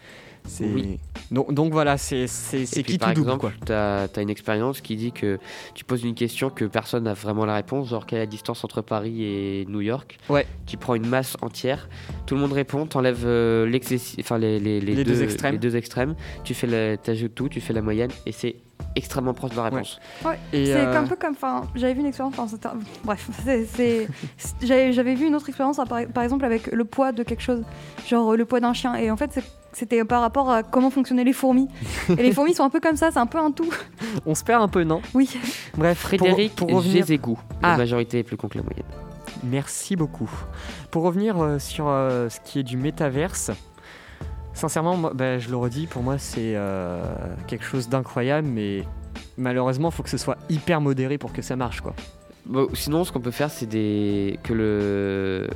[0.46, 1.00] C'est- Oui.
[1.32, 5.12] Donc, donc voilà, c'est qui par tout double exemple, tu as, une expérience qui dit
[5.14, 5.40] que
[5.74, 8.64] tu poses une question que personne n'a vraiment la réponse, genre quelle est la distance
[8.66, 10.18] entre Paris et New York?
[10.30, 10.46] Ouais.
[10.66, 11.88] Tu prends une masse entière,
[12.26, 13.72] tout le monde répond, t'enlèves euh,
[14.20, 15.54] enfin, les, les, Les deux extrêmes.
[15.54, 18.56] les deux extrêmes, tu fais la- t'ajoutes tout, tu fais la moyenne et c'est
[18.96, 20.00] extrêmement proche de la réponse.
[20.52, 23.30] Et, C'est euh, un peu comme, enfin, j'avais vu une expérience, enfin, c'était un- bref,
[23.46, 27.14] c'est- c'est- c'est- j'avais j'avais vu une autre expérience, par, par exemple avec le poids
[27.14, 27.64] de quelque chose,
[28.08, 29.44] genre le poids d'un chien, et en fait c'est-
[29.74, 31.68] c'était par rapport à comment fonctionnaient les fourmis.
[32.10, 33.70] et les fourmis sont un peu comme ça, c'est un peu un tout.
[34.26, 35.02] on se perd un peu, non?
[35.14, 35.30] Oui.
[35.78, 36.98] Bref, Frédéric pour, pour revenir.
[36.98, 37.72] Gézégou, Ah.
[37.72, 38.86] la majorité est plus con que la moyenne.
[39.44, 40.30] Merci beaucoup.
[40.92, 43.52] Pour revenir euh, sur euh, ce qui est du métaverse,
[44.54, 47.02] sincèrement, moi, bah, je le redis, pour moi c'est euh,
[47.48, 48.84] quelque chose d'incroyable, mais
[49.38, 51.94] malheureusement, il faut que ce soit hyper modéré pour que ça marche, quoi.
[52.46, 54.40] Bon, sinon, ce qu'on peut faire, c'est des...
[54.44, 55.48] que, le...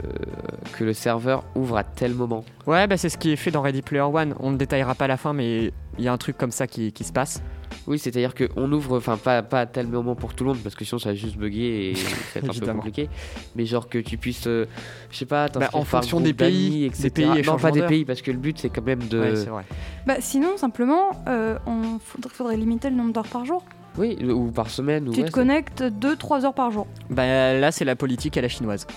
[0.77, 2.45] que le serveur ouvre à tel moment.
[2.67, 4.35] Ouais, bah, c'est ce qui est fait dans Ready Player One.
[4.39, 6.67] On ne détaillera pas à la fin, mais il y a un truc comme ça
[6.67, 7.41] qui, qui se passe.
[7.87, 10.75] Oui, c'est-à-dire qu'on ouvre, enfin pas, pas à tel moment pour tout le monde, parce
[10.75, 11.95] que sinon ça va juste bugger et
[12.33, 13.09] ça va être un peu compliqué.
[13.55, 14.65] Mais genre que tu puisses, euh,
[15.11, 17.09] je sais pas, Bah, en par fonction des pays, des etc.
[17.09, 19.19] pays et non, pas des pays, parce que le but c'est quand même de...
[19.19, 19.65] Ouais, c'est vrai.
[20.05, 23.63] Bah, sinon, simplement, euh, on faudrait, faudrait limiter le nombre d'heures par jour.
[23.97, 25.07] Oui, ou par semaine.
[25.09, 26.87] Ou tu ouais, te connectes 2-3 heures par jour.
[27.09, 28.87] Bah, là, c'est la politique à la chinoise.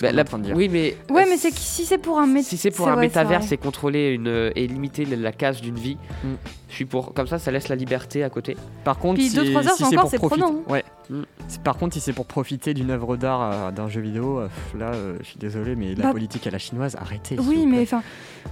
[0.00, 0.56] Bah, de dire.
[0.56, 0.96] Oui, mais...
[1.10, 2.50] Ouais, euh, mais c'est que si c'est pour un métier.
[2.50, 5.76] Si c'est pour un métavers, c'est contrôler une, euh, et limiter la, la case d'une
[5.76, 5.96] vie.
[6.24, 6.28] Mm.
[6.68, 7.14] Je suis pour.
[7.14, 8.56] Comme ça, ça laisse la liberté à côté.
[8.84, 10.58] Par contre, Puis si, deux, trois heures, si c'est c'est encore, pour c'est profiter, prenant,
[10.66, 10.72] hein.
[10.72, 10.84] ouais.
[11.10, 11.22] Mm.
[11.62, 14.90] Par contre, si c'est pour profiter d'une œuvre d'art, euh, d'un jeu vidéo, euh, là,
[14.92, 17.36] euh, je suis désolé, mais la Bah, politique à la chinoise, arrêtez.
[17.38, 18.02] Oui, mais enfin,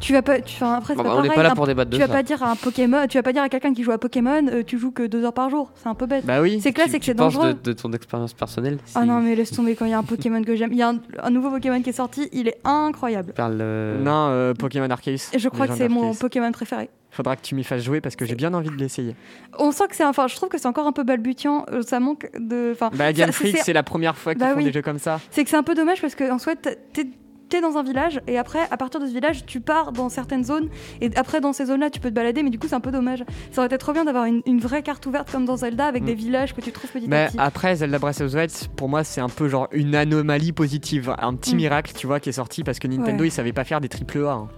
[0.00, 0.40] tu vas pas.
[0.40, 2.00] Tu, enfin, après, c'est Bon, pas bah, on n'est pas là pour débattre de Tu
[2.00, 2.12] vas ça.
[2.12, 4.46] pas dire à un Pokémon, tu vas pas dire à quelqu'un qui joue à Pokémon,
[4.48, 5.70] euh, tu joues que 2 heures par jour.
[5.82, 6.24] C'est un peu bête.
[6.24, 6.60] Bah oui.
[6.62, 7.54] c'est là, Tu- c'est que c'est dangereux.
[7.54, 8.78] de, ton expérience personnelle?
[8.94, 10.72] Ah non, mais laisse tomber quand il y a un Pokémon que j'aime.
[10.72, 10.94] Il y a
[11.24, 13.32] un, nouveau Pokémon qui est sorti, il est incroyable.
[13.32, 15.30] Parle, euh, Non, euh, Pokémon Arceus.
[15.32, 16.14] Et je crois que c'est mon.
[16.14, 16.90] Pokémon préféré.
[17.10, 19.14] Faudra que tu m'y fasses jouer parce que j'ai bien envie de l'essayer.
[19.58, 20.04] On sent que c'est.
[20.04, 21.64] Enfin, je trouve que c'est encore un peu balbutiant.
[21.70, 22.70] euh, Ça manque de.
[22.72, 24.64] Enfin, Bah, Game c'est- Freak, c'est- c'est la première fois qu'ils Bah font oui.
[24.64, 25.20] des jeux comme ça.
[25.30, 27.06] C'est que c'est un peu dommage parce que en soit t'es
[27.54, 30.42] t'es dans un village et après à partir de ce village tu pars dans certaines
[30.44, 30.68] zones
[31.00, 32.80] et après dans ces zones là tu peux te balader mais du coup c'est un
[32.80, 33.24] peu dommage.
[33.52, 36.02] Ça aurait été trop bien d'avoir une, une vraie carte ouverte comme dans Zelda avec
[36.02, 36.06] Mm.
[36.06, 37.36] des villages que tu trouves petit à Mais petit.
[37.38, 41.14] après, Zelda Breath of the Wild, pour moi, c'est un peu genre une anomalie positive.
[41.18, 41.58] Un petit Mm.
[41.58, 43.28] miracle, tu vois, qui est sorti parce que Nintendo, Ouais.
[43.28, 44.32] ils savaient pas faire des triple A.
[44.32, 44.48] hein.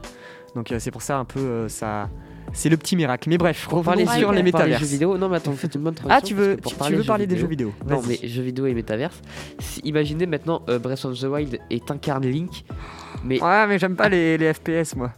[0.54, 2.08] Donc euh, c'est pour ça un peu euh, ça.
[2.52, 3.28] C'est le petit miracle.
[3.28, 4.80] Mais bref, Pour revenons parler, sur les métaverses.
[4.80, 5.18] jeux vidéo.
[5.18, 6.26] Non, mais attends, faites une bonne Ah, transition.
[6.28, 9.20] tu veux, pour tu, veux parler des jeux vidéo Non, mais jeux vidéo et métaverse.
[9.58, 12.64] Si- imaginez maintenant euh, Breath of the Wild est incarné Link,
[13.24, 15.12] mais Ouais, mais j'aime pas les, les FPS, moi.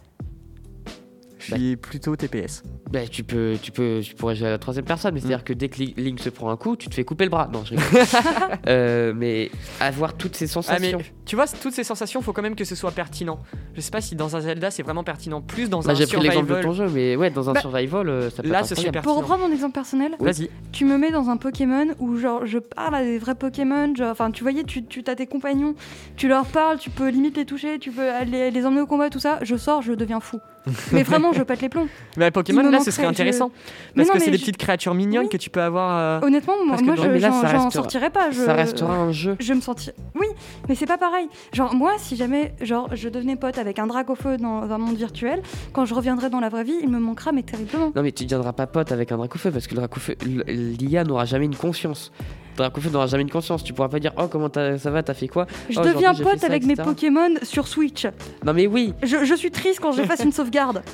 [1.49, 2.63] Je suis plutôt TPS.
[2.91, 5.13] bah, tu peux, tu peux, tu pourrais jouer à la troisième personne.
[5.13, 5.23] Mais Mm.
[5.23, 7.29] c'est-à-dire que dès que Li- Link se prend un coup, tu te fais couper le
[7.29, 7.49] bras.
[7.53, 7.85] Non, je rigole.
[8.67, 10.97] Euh, mais avoir toutes ces Ah, mais sensations.
[11.25, 13.39] tu vois, toutes ces sensations, faut quand même que ce soit pertinent.
[13.75, 15.41] Je sais pas si dans un Zelda, c'est vraiment pertinent.
[15.41, 16.63] Plus dans Bah, un j'ai pris l'exemple de survival.
[16.63, 18.95] ton jeu, mais ouais, dans un Bah, survival, euh, ça peut Là, être ce incroyable.
[19.01, 19.21] Pour pertinent.
[19.33, 20.49] reprendre mon exemple personnel, Vas-y.
[20.71, 24.11] tu me mets dans un Pokémon où genre je parle à des vrais Pokémon, genre,
[24.11, 25.75] enfin tu voyais, tu, tu as tes compagnons,
[26.15, 29.09] tu leur parles, tu peux limite les toucher, tu peux aller les emmener au combat,
[29.09, 30.39] tout ça, je sors, je deviens fou.
[30.91, 31.87] Mais vraiment, je pète les plombs.
[32.17, 33.51] Mais Pokémon, Il me là, ce serait je- intéressant.
[33.95, 35.29] Mais Parce non, que c'est des je- petites créatures mignonnes Oui.
[35.29, 35.97] que tu peux avoir.
[36.21, 38.31] euh, Honnêtement, moi, moi, dans- je- j'en restera- sortirais pas.
[38.31, 38.39] Je...
[38.41, 39.35] Ça restera un jeu.
[39.39, 39.95] Je me sentirais.
[40.15, 40.27] Oui,
[40.67, 41.27] mais c'est pas pareil.
[41.53, 44.77] Genre, moi, si jamais genre, je devenais pote avec un drac au feu dans un
[44.77, 45.41] monde virtuel,
[45.73, 47.91] quand je reviendrai dans la vraie vie, il me manquera, mais terriblement.
[47.95, 51.03] Non mais tu ne deviendras pas pote avec un dracofeu parce que le dracofeu, l'IA
[51.03, 52.11] n'aura jamais une conscience.
[52.59, 53.63] Le dracofeu n'aura jamais une conscience.
[53.63, 55.47] Tu pourras pas dire oh comment ça va, t'as fait quoi?
[55.69, 56.75] Je Oh, deviens pote ça, avec mes.
[56.75, 58.05] Pokémon sur Switch.
[58.45, 58.93] Non mais oui.
[59.01, 60.83] Je, je suis triste quand j'efface une sauvegarde.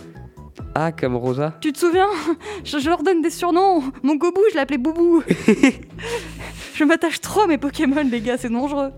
[0.78, 1.54] Ah comme Rosa.
[1.62, 2.08] Tu te souviens?
[2.66, 3.82] Je, je leur donne des surnoms.
[4.04, 5.24] Mon Gobou, je l'appelais Boubou.
[6.76, 8.92] je m'attache trop à mes Pokémon, les gars, c'est dangereux.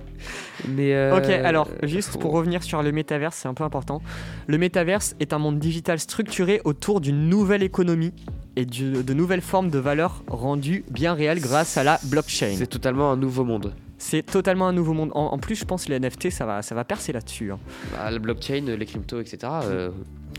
[0.67, 4.01] Mais euh, Ok, alors, juste pour revenir sur le métaverse, c'est un peu important.
[4.47, 8.13] Le métaverse est un monde digital structuré autour d'une nouvelle économie
[8.57, 12.53] et du- de nouvelles formes de valeur rendues bien réelles grâce à la blockchain.
[12.57, 13.73] c'est totalement un nouveau monde.
[13.99, 15.11] C'est totalement un nouveau monde.
[15.15, 17.51] En, en plus, je pense que les NFT, ça va, ça va percer là-dessus.
[17.51, 17.59] hein.
[17.91, 19.37] Bah, la blockchain, les cryptos, etc.
[19.63, 19.89] euh,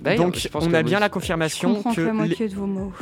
[0.03, 2.13] d'ailleurs, Donc, je pense on a bien la Je confirmation comprends que que la les-
[2.13, 2.93] moitié de vos mots.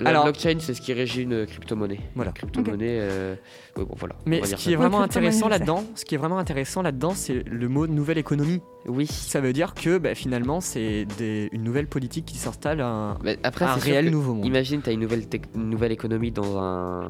[0.00, 2.00] La Alors- blockchain, c'est ce qui régit une crypto-monnaie.
[2.16, 2.32] Voilà.
[2.32, 2.98] Crypto-monnaie.
[3.00, 3.34] euh,
[3.76, 4.16] ouais, bon, voilà.
[4.26, 7.12] on Mais ce qui est vraiment intéressant je là-dedans, ce qui est vraiment intéressant là-dedans,
[7.14, 8.62] c'est le mot nouvelle économie.
[8.86, 9.06] Oui.
[9.06, 13.38] Ça veut dire que bah, finalement, c'est des- une nouvelle politique qui s'installe, un, Mais
[13.44, 14.46] après, un réel nouveau monde.
[14.46, 17.02] Imagine, tu as une nouvelle, tec- une nouvelle économie dans un,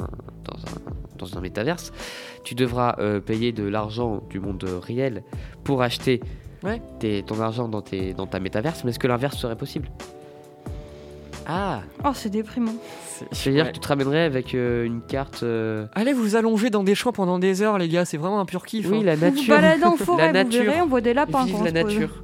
[0.45, 1.93] dans un, dans un métaverse.
[2.45, 5.23] Tu devras euh, payer de l'argent du monde réel
[5.65, 6.21] pour acheter
[6.63, 6.81] Ouais.
[6.99, 8.85] tes- ton argent dans, tes, dans ta métaverse.
[8.85, 9.89] Mais est-ce que l'inverse serait possible?
[11.47, 12.73] Ah, Oh, c'est déprimant.
[13.09, 13.71] c'est- C'est-à-dire ouais.
[13.71, 15.43] que tu te ramènerais avec euh, une carte.
[15.43, 18.45] euh, Allez vous allonger dans des champs pendant des heures, les gars, c'est vraiment un
[18.45, 18.89] pur kiff.
[18.89, 19.03] Oui, hein.
[19.05, 19.55] la Vous vous nature.
[19.55, 20.63] baladez en forêt, vous nature.
[20.65, 22.23] verrez, on voit des lapins Vive la nature.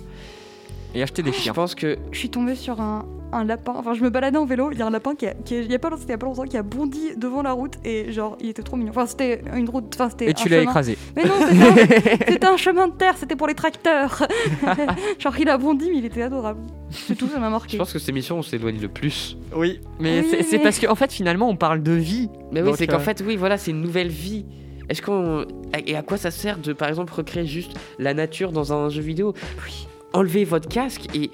[0.95, 1.53] Et acheter des Je chiens.
[1.53, 3.75] pense que Je suis tombée sur un, un lapin.
[3.77, 4.71] Enfin, je me baladais en vélo.
[4.73, 6.13] Il y a un lapin qui, a, qui a- il y a pas longtemps, c'était
[6.13, 8.63] il y a pas longtemps, qui a bondi devant la route et genre, il était
[8.63, 8.91] trop mignon.
[8.91, 9.85] Enfin, c'était une route.
[9.95, 10.97] Enfin, c'était Et un tu l'as écrasé.
[11.17, 13.15] Mais non, c'était un, c'était un chemin de terre.
[13.17, 14.27] C'était pour les tracteurs.
[15.19, 16.61] genre, il a bondi, mais il était adorable.
[16.91, 17.77] C'est tout, ça m'a je marqué.
[17.79, 19.37] pense que c'est l'émission où on s'éloigne le plus.
[19.55, 22.31] Oui, mais Oui, c'est parce qu'en fait, finalement, on parle de vie.
[22.53, 24.47] Mais oui, c'est qu'en euh, fait, oui, voilà, c'est une nouvelle vie.
[24.89, 25.45] Est-ce qu'on.
[25.87, 29.03] Et à quoi ça sert de, par exemple, recréer juste la nature dans un jeu
[29.03, 29.35] vidéo?
[29.67, 29.87] Oui.
[30.15, 31.31] Enlevez votre casque et.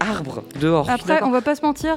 [0.00, 0.88] Arbre dehors.
[0.88, 1.28] Après, finalement.
[1.28, 1.96] on va pas se mentir,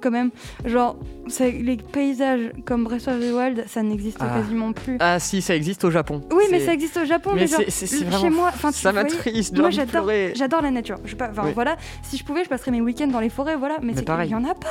[0.00, 0.30] quand même.
[0.64, 0.96] Genre,
[1.40, 4.38] les paysages comme Breath of the Wild, ça n'existe Ah.
[4.40, 4.96] quasiment plus.
[5.00, 6.22] Ah si, ça existe au Japon.
[6.32, 8.30] Oui, mais ça existe au Japon, mais, Mais genre, c'est- c'est c'est chez vraiment...
[8.42, 10.96] moi, tu ça m'a voyais, triste, moi, j'adore- la nature.
[11.04, 11.50] Je pas, Oui.
[11.54, 13.76] voilà, si je pouvais, je passerais mes week-ends dans les forêts, voilà.
[13.80, 14.28] Mais, Mais c'est pareil.
[14.28, 14.68] qu'il y en a pas.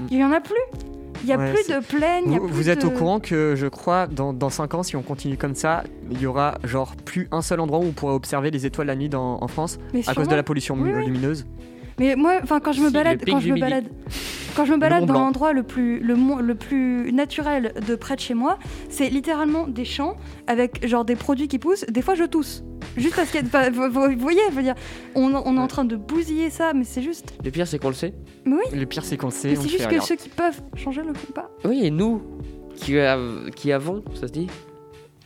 [0.00, 0.06] Mm.
[0.10, 0.54] Il y en a plus.
[1.22, 1.80] Il y a Ouais, plus de
[2.26, 4.50] il y a Vous, plus vous êtes de- au courant que je crois dans, dans
[4.50, 7.78] 5 ans, si on continue comme ça, il y aura genre plus un seul endroit
[7.78, 10.34] où on pourrait observer les étoiles la nuit dans- en France Mais à cause de
[10.34, 11.10] la pollution Oui, oui.
[11.98, 13.84] Mais moi, enfin, quand je me Si, balade, quand je me balade,
[14.56, 18.20] quand je me balade dans l'endroit le plus, le, le plus naturel de près de
[18.20, 20.16] chez moi, c'est littéralement des champs
[20.46, 21.84] avec genre des produits qui poussent.
[21.88, 22.64] Des fois, je tousse.
[22.96, 24.74] Juste parce qu'il y a, vous, vous voyez, je veux dire,
[25.14, 27.34] on, on est en train de bousiller ça, mais c'est juste.
[27.44, 28.14] Le pire, c'est qu'on le sait.
[28.44, 30.00] Le pire, c'est qu'on le sait, Mais c'est juste que rien.
[30.00, 31.50] ceux qui peuvent changer le font pas.
[31.64, 32.22] Oui, et nous,
[32.76, 34.46] qui, av- qui avons, ça se dit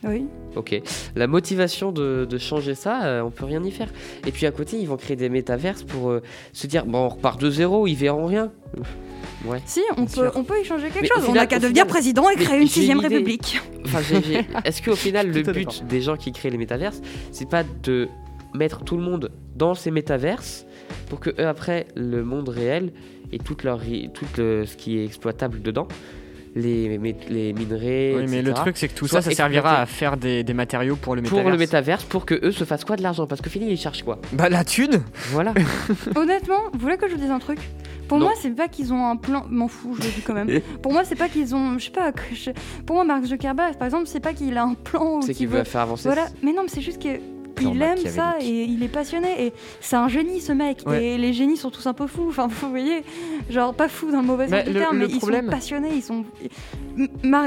[0.03, 0.25] Oui.
[0.55, 0.81] Ok.
[1.15, 3.89] La motivation de, de changer ça, euh, on peut rien y faire.
[4.25, 6.21] Et puis à côté, ils vont créer des métaverses pour euh,
[6.53, 8.51] se dire bon, on repart de zéro, ils verront rien.
[9.45, 9.61] Ouais.
[9.65, 10.31] Si, on peut, sûr.
[10.35, 11.25] on peut y changer quelque Mais chose.
[11.29, 13.59] on n'a qu'à devenir final- président et créer une sixième république.
[13.85, 13.99] Enfin,
[14.65, 18.07] est-ce qu'au final, le but des gens qui créent les métaverses, c'est pas de
[18.53, 20.65] mettre tout le monde dans ces métaverses
[21.09, 22.91] pour que eux, après, le monde réel
[23.31, 23.81] et tout, leur,
[24.13, 25.87] tout le- ce qui est exploitable dedans,
[26.55, 26.97] les,
[27.29, 30.43] les minerais, Oui, mais le truc, c'est que tout ça, ça servira à faire des,
[30.43, 31.51] des matériaux pour le pour métaverse.
[31.53, 33.27] le métaverse, pour que eux se fassent quoi de l'argent?
[33.27, 34.19] Parce que Philippe, il cherche quoi?
[34.33, 35.53] Bah, la thune Voilà.
[36.15, 37.59] Honnêtement, vous voulez que je vous dise un truc?
[38.07, 38.25] Pour Non.
[38.25, 39.45] moi, c'est pas qu'ils ont un plan.
[39.49, 40.49] M'en fous, je le dis quand même.
[40.81, 41.77] Pour moi, c'est pas qu'ils ont.
[41.77, 42.11] Je sais pas.
[42.87, 45.63] Pour moi, Mark Zuckerberg, par exemple, c'est pas qu'il a un plan c'est qu'il veut
[45.63, 46.07] faire avancer.
[46.09, 46.25] Voilà.
[46.41, 47.19] Mais non, mais c'est juste que.
[47.61, 51.03] Il aime ça et il est passionné et c'est un génie ce mec Ouais.
[51.03, 53.03] et les génies sont tous un peu fous enfin vous voyez
[53.49, 56.01] genre pas fous dans le mauvais sens du terme mais problème- ils sont passionnés ils
[56.03, 56.23] sont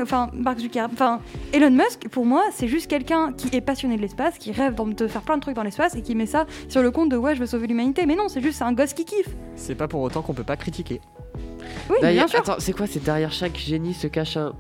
[0.03, 1.21] enfin Mark Zuckerberg enfin
[1.53, 5.07] Elon Musk pour moi c'est juste quelqu'un qui est passionné de l'espace qui rêve de
[5.07, 7.35] faire plein de trucs dans l'espace et qui met ça sur le compte de ouais
[7.35, 10.01] je veux sauver l'humanité mais non c'est juste un gosse qui kiffe C'est pas pour
[10.03, 11.01] autant qu'on peut pas critiquer.
[11.91, 14.53] oui bien sûr Attends, c'est quoi C'est derrière chaque génie se cache un.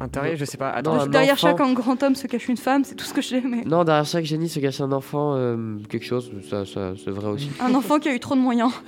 [0.00, 0.70] Intérêt, je sais pas.
[0.70, 1.56] Attends, derrière enfant.
[1.56, 3.84] chaque grand homme se cache une femme c'est tout ce que je sais mais Non,
[3.84, 6.30] derrière chaque génie se cache un enfant, euh, quelque chose.
[6.50, 7.48] Ça, ça c'est vrai aussi.
[7.60, 8.72] un enfant qui a eu trop de moyens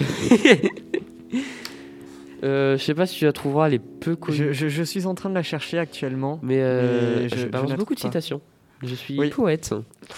[2.44, 4.36] Euh, je sais pas si tu la trouveras, elle est peu connue.
[4.36, 6.38] je, je- je suis en train de la chercher actuellement.
[6.42, 8.08] Mais euh, Mais je- je, balance beaucoup de pas.
[8.08, 8.42] citations.
[8.82, 9.30] Je suis Oui.
[9.30, 9.74] poète.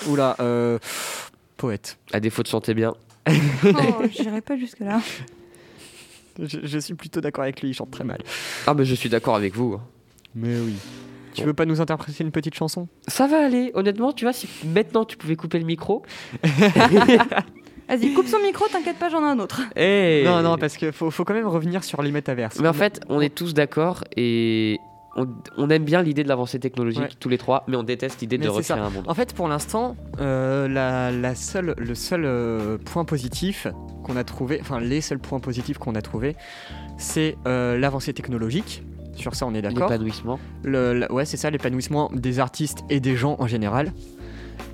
[0.08, 0.78] Oula, euh,
[1.56, 1.96] poète.
[2.12, 2.94] À défaut de chanter bien.
[3.28, 5.00] oh j'irai pas jusque là
[6.42, 8.18] Je, je suis plutôt d'accord avec lui, il chante très mal.
[8.66, 9.78] Ah, mais je suis d'accord avec vous.
[10.40, 10.74] Mais oui.
[11.34, 12.88] Tu veux pas nous interpréter une petite chanson?
[13.06, 13.70] Ça va aller.
[13.74, 16.02] Honnêtement, tu vois, si maintenant tu pouvais couper le micro.
[17.88, 19.62] Vas-y, coupe son micro, t'inquiète pas, j'en ai un autre.
[19.74, 22.58] Eh Non, non, parce qu'il faut, faut quand même revenir sur les métaverses.
[22.60, 24.78] Mais en fait, on est tous d'accord et
[25.16, 25.26] on,
[25.56, 27.08] on aime bien l'idée de l'avancée technologique, Ouais.
[27.18, 28.76] tous les trois, mais on déteste l'idée de recréer ça.
[28.76, 29.04] un monde.
[29.06, 33.66] En fait, pour l'instant, euh, la, la seule, le seul euh, point positif
[34.04, 36.36] qu'on a trouvé, enfin les seuls points positifs qu'on a trouvé,
[36.98, 38.82] c'est euh, l'avancée technologique.
[39.18, 39.90] Sur ça, on est d'accord.
[39.90, 40.38] L'épanouissement.
[40.64, 43.92] Ouais, c'est ça, l'épanouissement des artistes et des gens en général.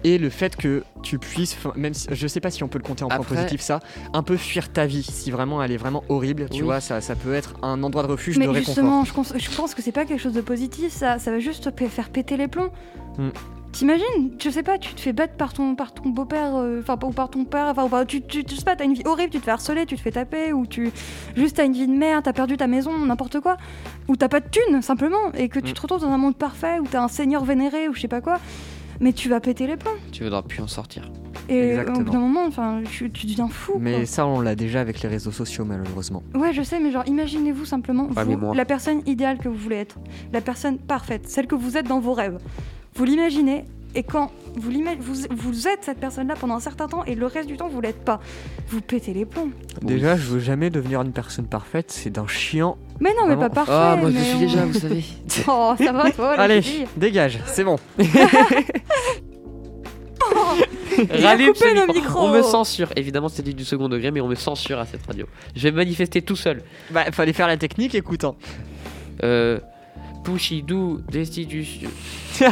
[0.06, 2.84] Et le fait que tu puisses, même si, je sais pas si on peut le
[2.84, 3.80] compter en point positif, ça,
[4.12, 5.02] un peu fuir ta vie.
[5.02, 6.64] Si vraiment elle est vraiment horrible, tu Oui.
[6.66, 8.74] vois, ça, ça peut être un endroit de refuge Mais de réconfort.
[8.74, 11.38] justement, je pense, je pense que c'est pas quelque chose de positif, ça, ça va
[11.38, 12.70] juste te faire péter les plombs.
[13.16, 13.30] Hmm.
[13.74, 16.96] T'imagines, je sais pas, tu te fais battre par ton, par ton beau-père, euh, enfin
[17.04, 19.02] ou par ton père, enfin ou par- tu, tu, tu sais pas, t'as une vie
[19.04, 20.92] horrible, tu te fais harceler, tu te fais taper, ou tu
[21.36, 23.56] juste t'as une vie de merde, t'as perdu ta maison, n'importe quoi,
[24.06, 25.74] ou t'as pas de thunes simplement, et que tu Hmm.
[25.74, 28.20] te retrouves dans un monde parfait où t'as un seigneur vénéré ou je sais pas
[28.20, 28.38] quoi,
[29.00, 29.90] mais tu vas péter les plombs.
[30.12, 31.10] Tu voudras plus en sortir.
[31.48, 31.98] Et au Exactement.
[31.98, 33.72] bout d'un moment, enfin, tu, tu deviens fou.
[33.80, 34.06] Mais quoi.
[34.06, 36.22] ça, on l'a déjà avec les réseaux sociaux, malheureusement.
[36.36, 39.98] Ouais, je sais, mais genre, imaginez-vous simplement, vous, la personne idéale que vous voulez être,
[40.32, 42.38] la personne parfaite, celle que vous êtes dans vos rêves.
[42.94, 43.64] Vous l'imaginez,
[43.96, 44.70] et quand vous,
[45.00, 47.80] vous, vous êtes cette personne-là pendant un certain temps, et le reste du temps, vous
[47.80, 48.20] l'êtes pas,
[48.68, 49.50] vous pétez les plombs.
[49.82, 52.76] Déjà, je veux jamais devenir une personne parfaite, c'est d'un chiant.
[53.00, 53.72] Mais non, mais pas parfait.
[53.74, 55.04] Ah, moi je suis on- déjà, vous savez.
[55.48, 57.76] Oh, ça va, toi, les Allez, filles dégage, c'est bon.
[60.96, 62.20] Il a coupé le micro.
[62.20, 62.90] On me censure.
[62.94, 65.26] Évidemment, c'est dit du second degré, mais on me censure à cette radio.
[65.56, 66.62] Je vais me manifester tout seul.
[66.90, 68.22] Bah, fallait faire la technique, écoute.
[68.24, 68.36] hein.
[69.24, 69.58] Euh.
[70.24, 71.90] Pouchidou, destitution.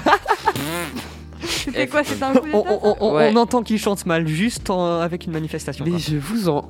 [1.44, 3.30] C'était quoi C'était un coup On, d'état on- on- Ouais.
[3.32, 5.84] on entend qu'il chante mal, juste en- avec une manifestation.
[5.84, 6.00] Mais quoi.
[6.00, 6.68] je vous en.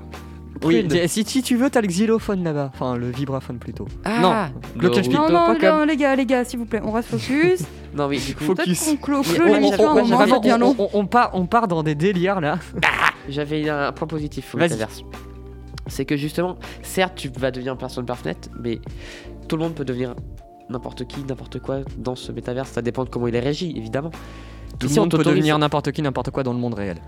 [0.64, 2.70] Oui, si, si tu veux, t'as le xylophone là-bas.
[2.72, 3.88] Enfin, le vibraphone plutôt.
[4.04, 5.14] Ah, Non, Claude Cashby.
[5.14, 7.64] Non, non, pas comme- non, les gars, les gars, s'il vous plaît, on reste focus.
[7.94, 8.84] Non, mais du coup, Faut- Peut-être Focus.
[8.86, 10.74] qu'on clôt, clôt on- l'émission on- on- Vraiment, on, long.
[10.78, 12.58] on- on part, on part dans des délires là.
[13.28, 14.78] j'avais un point positif Vas-y.
[15.88, 18.80] C'est que justement, certes, tu vas devenir une personne parfaite, mais
[19.46, 20.14] tout le monde peut devenir
[20.72, 22.70] n'importe qui, n'importe quoi dans ce métaverse.
[22.70, 24.10] Ça dépend de comment il est régi, évidemment.
[24.78, 26.98] Tout le si monde peut devenir n'importe qui, n'importe quoi dans le monde réel.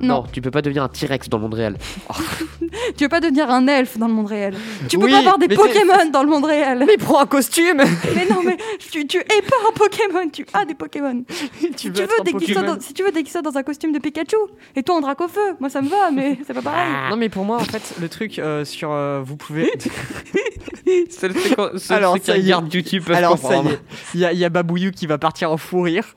[0.00, 0.22] Non.
[0.22, 1.76] Non, tu peux pas devenir un T-Rex dans le monde réel.
[2.96, 4.54] tu veux pas devenir un elfe dans le monde réel.
[4.88, 6.84] Tu peux Oui, pas avoir des Pokémon dans le monde réel.
[6.86, 7.76] Mais prends un costume
[8.14, 11.22] Mais non, mais tu, tu es pas un Pokémon, tu as des Pokémon.
[11.30, 12.74] Tu Si tu, veux déguiser ça Pokémon.
[12.76, 14.36] dans, si tu veux déguiser ça dans un costume de Pikachu
[14.74, 16.90] et toi en drac au feu, moi ça me va, mais c'est pas pareil.
[17.10, 19.70] Non mais pour moi en fait le truc euh, sur euh, vous pouvez
[21.10, 21.54] C'est le truc,
[21.90, 22.54] Alors, ça y est.
[22.74, 23.78] YouTube alors ça y est
[24.14, 26.16] il y, a- il y a Babouyou qui va partir en fou rire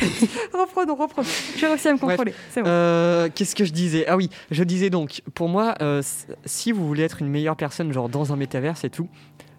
[0.52, 1.28] Reprenons, reprenons.
[1.56, 2.68] J'ai réussi à me contrôler, c'est bon.
[2.68, 4.04] Euh, qu'est-ce que je disais?
[4.08, 6.02] Ah oui je disais donc pour moi euh,
[6.44, 9.08] si vous voulez être une meilleure personne genre dans un métaverse et tout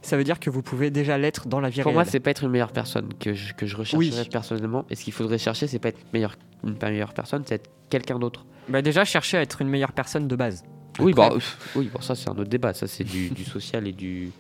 [0.02, 2.20] ça veut dire que vous pouvez déjà l'être dans la vie Pour réelle moi, c'est
[2.20, 4.30] pas être une meilleure personne que je, que je rechercherais Oui.
[4.30, 4.86] personnellement.
[4.90, 8.20] Et ce qu'il faudrait chercher, c'est pas être meilleur, une meilleure personne, c'est être quelqu'un
[8.20, 8.46] d'autre.
[8.68, 10.66] bah déjà chercher à être une meilleure personne de base
[11.00, 11.30] Oui, bah,
[11.76, 12.74] oui, bon, ça c'est un autre débat.
[12.74, 14.32] Ça c'est du, du social et du,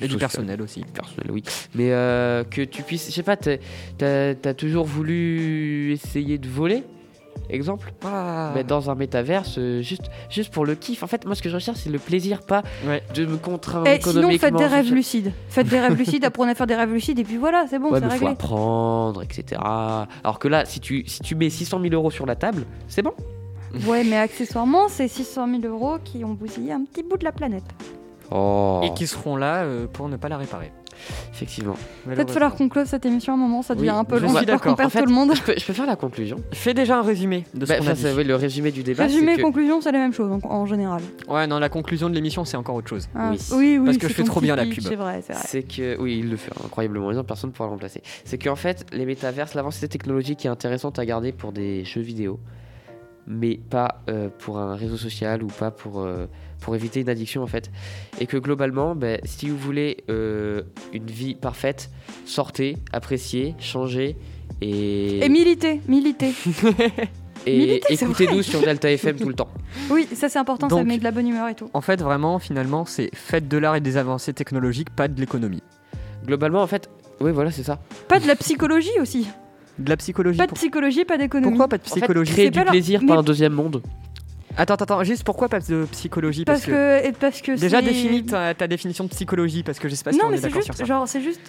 [0.00, 1.42] et du personnel aussi personnel, oui.
[1.74, 3.56] Mais euh, que tu puisses, je sais pas, t'as
[4.00, 6.82] as, toujours voulu essayer de voler,
[7.50, 8.52] exemple, Ah.
[8.54, 11.02] mais dans un métaverse, euh, juste, juste pour le kiff.
[11.02, 13.02] En fait, moi, ce que je recherche, c'est le plaisir, pas Ouais.
[13.14, 15.32] de me contraindre Et Eh, sinon, faites des rêves Je- lucides.
[15.48, 17.90] Faites des rêves lucides, apprenez à faire des rêves lucides, et puis voilà, c'est bon,
[17.90, 18.32] Ouais, c'est mais faut réglé.
[18.32, 19.60] apprendre, etc.
[19.62, 23.02] Alors que là, si tu, si tu mets 600 000 euros sur la table, c'est
[23.02, 23.12] bon.
[23.86, 27.32] Ouais, mais accessoirement, c'est 600 000 euros qui ont bousillé un petit bout de la
[27.32, 27.64] planète.
[28.30, 30.72] Oh, et qui seront là euh, pour ne pas la réparer
[31.32, 31.74] effectivement.
[32.06, 34.22] Peut-être falloir qu'on close cette émission à un moment, ça devient Oui, un peu je
[34.24, 34.78] long, d'accord.
[34.80, 35.34] En fait, tout le monde.
[35.34, 36.36] Je peux, je peux faire la conclusion.
[36.52, 38.70] fais déjà un résumé de ce Bah, qu'on enfin, a dit c'est- oui, le résumé
[38.70, 41.02] du débat, Résumé, que conclusion, c'est la même chose en, en général.
[41.28, 43.38] ouais non la conclusion de l'émission c'est encore autre chose Ah, Oui.
[43.52, 44.80] oui, oui, Parce que je fais trop bien la pub.
[44.80, 45.42] C'est vrai, c'est vrai.
[45.44, 48.00] c'est que oui, il le fait incroyablement bien, personne ne pourra le remplacer.
[48.24, 52.38] C'est qu'en fait, les métaverses, l'avancée technologique est intéressante à garder pour des jeux vidéo,
[53.26, 56.26] mais pas euh, pour un réseau social ou pas pour euh,
[56.64, 57.70] pour éviter une addiction en fait.
[58.20, 60.62] Et que globalement, ben, si vous voulez euh,
[60.94, 61.90] une vie parfaite,
[62.24, 64.16] sortez, appréciez, changez
[64.62, 66.32] et Et militer, militer.
[67.46, 69.48] et écoutez-nous sur Delta FM tout le temps.
[69.90, 71.68] Oui, ça c'est important, ça met de la bonne humeur et tout.
[71.74, 75.62] en fait vraiment finalement c'est faites de l'art et des avancées technologiques pas de l'économie
[76.26, 76.88] Globalement, en fait,
[77.20, 77.78] oui, voilà, c'est ça.
[78.08, 79.26] Pas de la psychologie aussi.
[79.78, 81.50] de la psychologie Pas de pour- psychologie, pas d'économie.
[81.52, 83.82] pourquoi pas de En fait, psychologie créer du leur- plaisir, mais- pas un deuxième monde.
[84.56, 86.44] Attends, attends, juste pourquoi pas de psychologie?
[86.44, 89.94] Parce que, et parce que Déjà définis ta, ta définition de psychologie, parce que je
[89.94, 90.84] sais pas si Non, on mais est c'est d'accord sur juste, ça.
[90.84, 91.40] genre, c'est juste.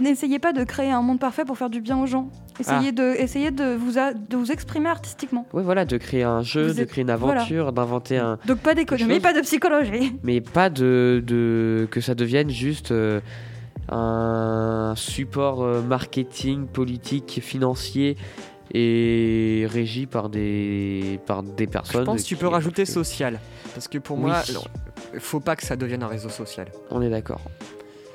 [0.00, 2.28] N'essayez pas de créer un monde parfait pour faire du bien aux gens.
[2.60, 2.92] Essayez, Ah.
[2.92, 5.46] de, essayez de, vous a- de vous exprimer artistiquement.
[5.54, 8.38] Ouais, voilà, de créer un jeu, Vous de créer une aventure, d'inventer un.
[8.46, 10.16] Donc pas d'économie, pas de psychologie.
[10.24, 13.20] Mais pas de, de que ça devienne juste euh,
[13.88, 18.16] un support euh, marketing, politique, financier
[18.72, 22.04] et régi par des, par des Je personnes.
[22.04, 23.40] pense que tu peux rajouter social.
[23.74, 24.24] Parce que pour Oui.
[24.24, 24.68] moi, alors,
[25.18, 26.68] faut pas que ça devienne un réseau social.
[26.90, 27.40] On est d'accord.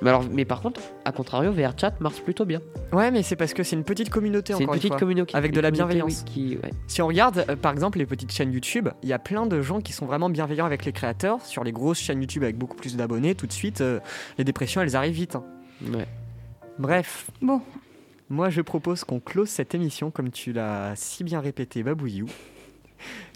[0.01, 2.61] Mais, alors, mais par contre, à contrario, VRChat marche plutôt bien.
[2.93, 4.97] Ouais, mais c'est parce que c'est une petite communauté C'est une encore petite fois.
[4.99, 5.35] communauté.
[5.35, 6.23] avec de la bienveillance.
[6.23, 6.71] Qui, ouais.
[6.87, 9.61] Si on regarde, euh, par exemple, les petites chaînes YouTube, il y a plein de
[9.61, 11.41] gens qui sont vraiment bienveillants avec les créateurs.
[11.45, 13.99] Sur les grosses chaînes YouTube avec beaucoup plus d'abonnés, tout de suite, euh,
[14.37, 15.35] les dépressions, elles arrivent vite.
[15.35, 15.43] hein.
[15.93, 16.07] Ouais.
[16.77, 17.61] Bref, Bon,
[18.29, 22.27] moi, je propose qu'on close cette émission, comme tu l'as si bien répété, Babouillou.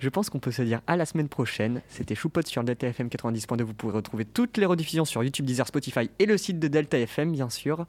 [0.01, 1.81] Je pense qu'on peut se dire à la semaine prochaine.
[1.87, 3.63] C'était Choupot sur Delta FM 90.2.
[3.63, 6.99] Vous pourrez retrouver toutes les rediffusions sur YouTube, Deezer, Spotify et le site de Delta
[6.99, 7.87] FM, bien sûr.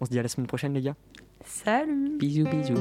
[0.00, 0.96] On se dit à la semaine prochaine, les gars.
[1.44, 2.74] Salut Bisous, bisous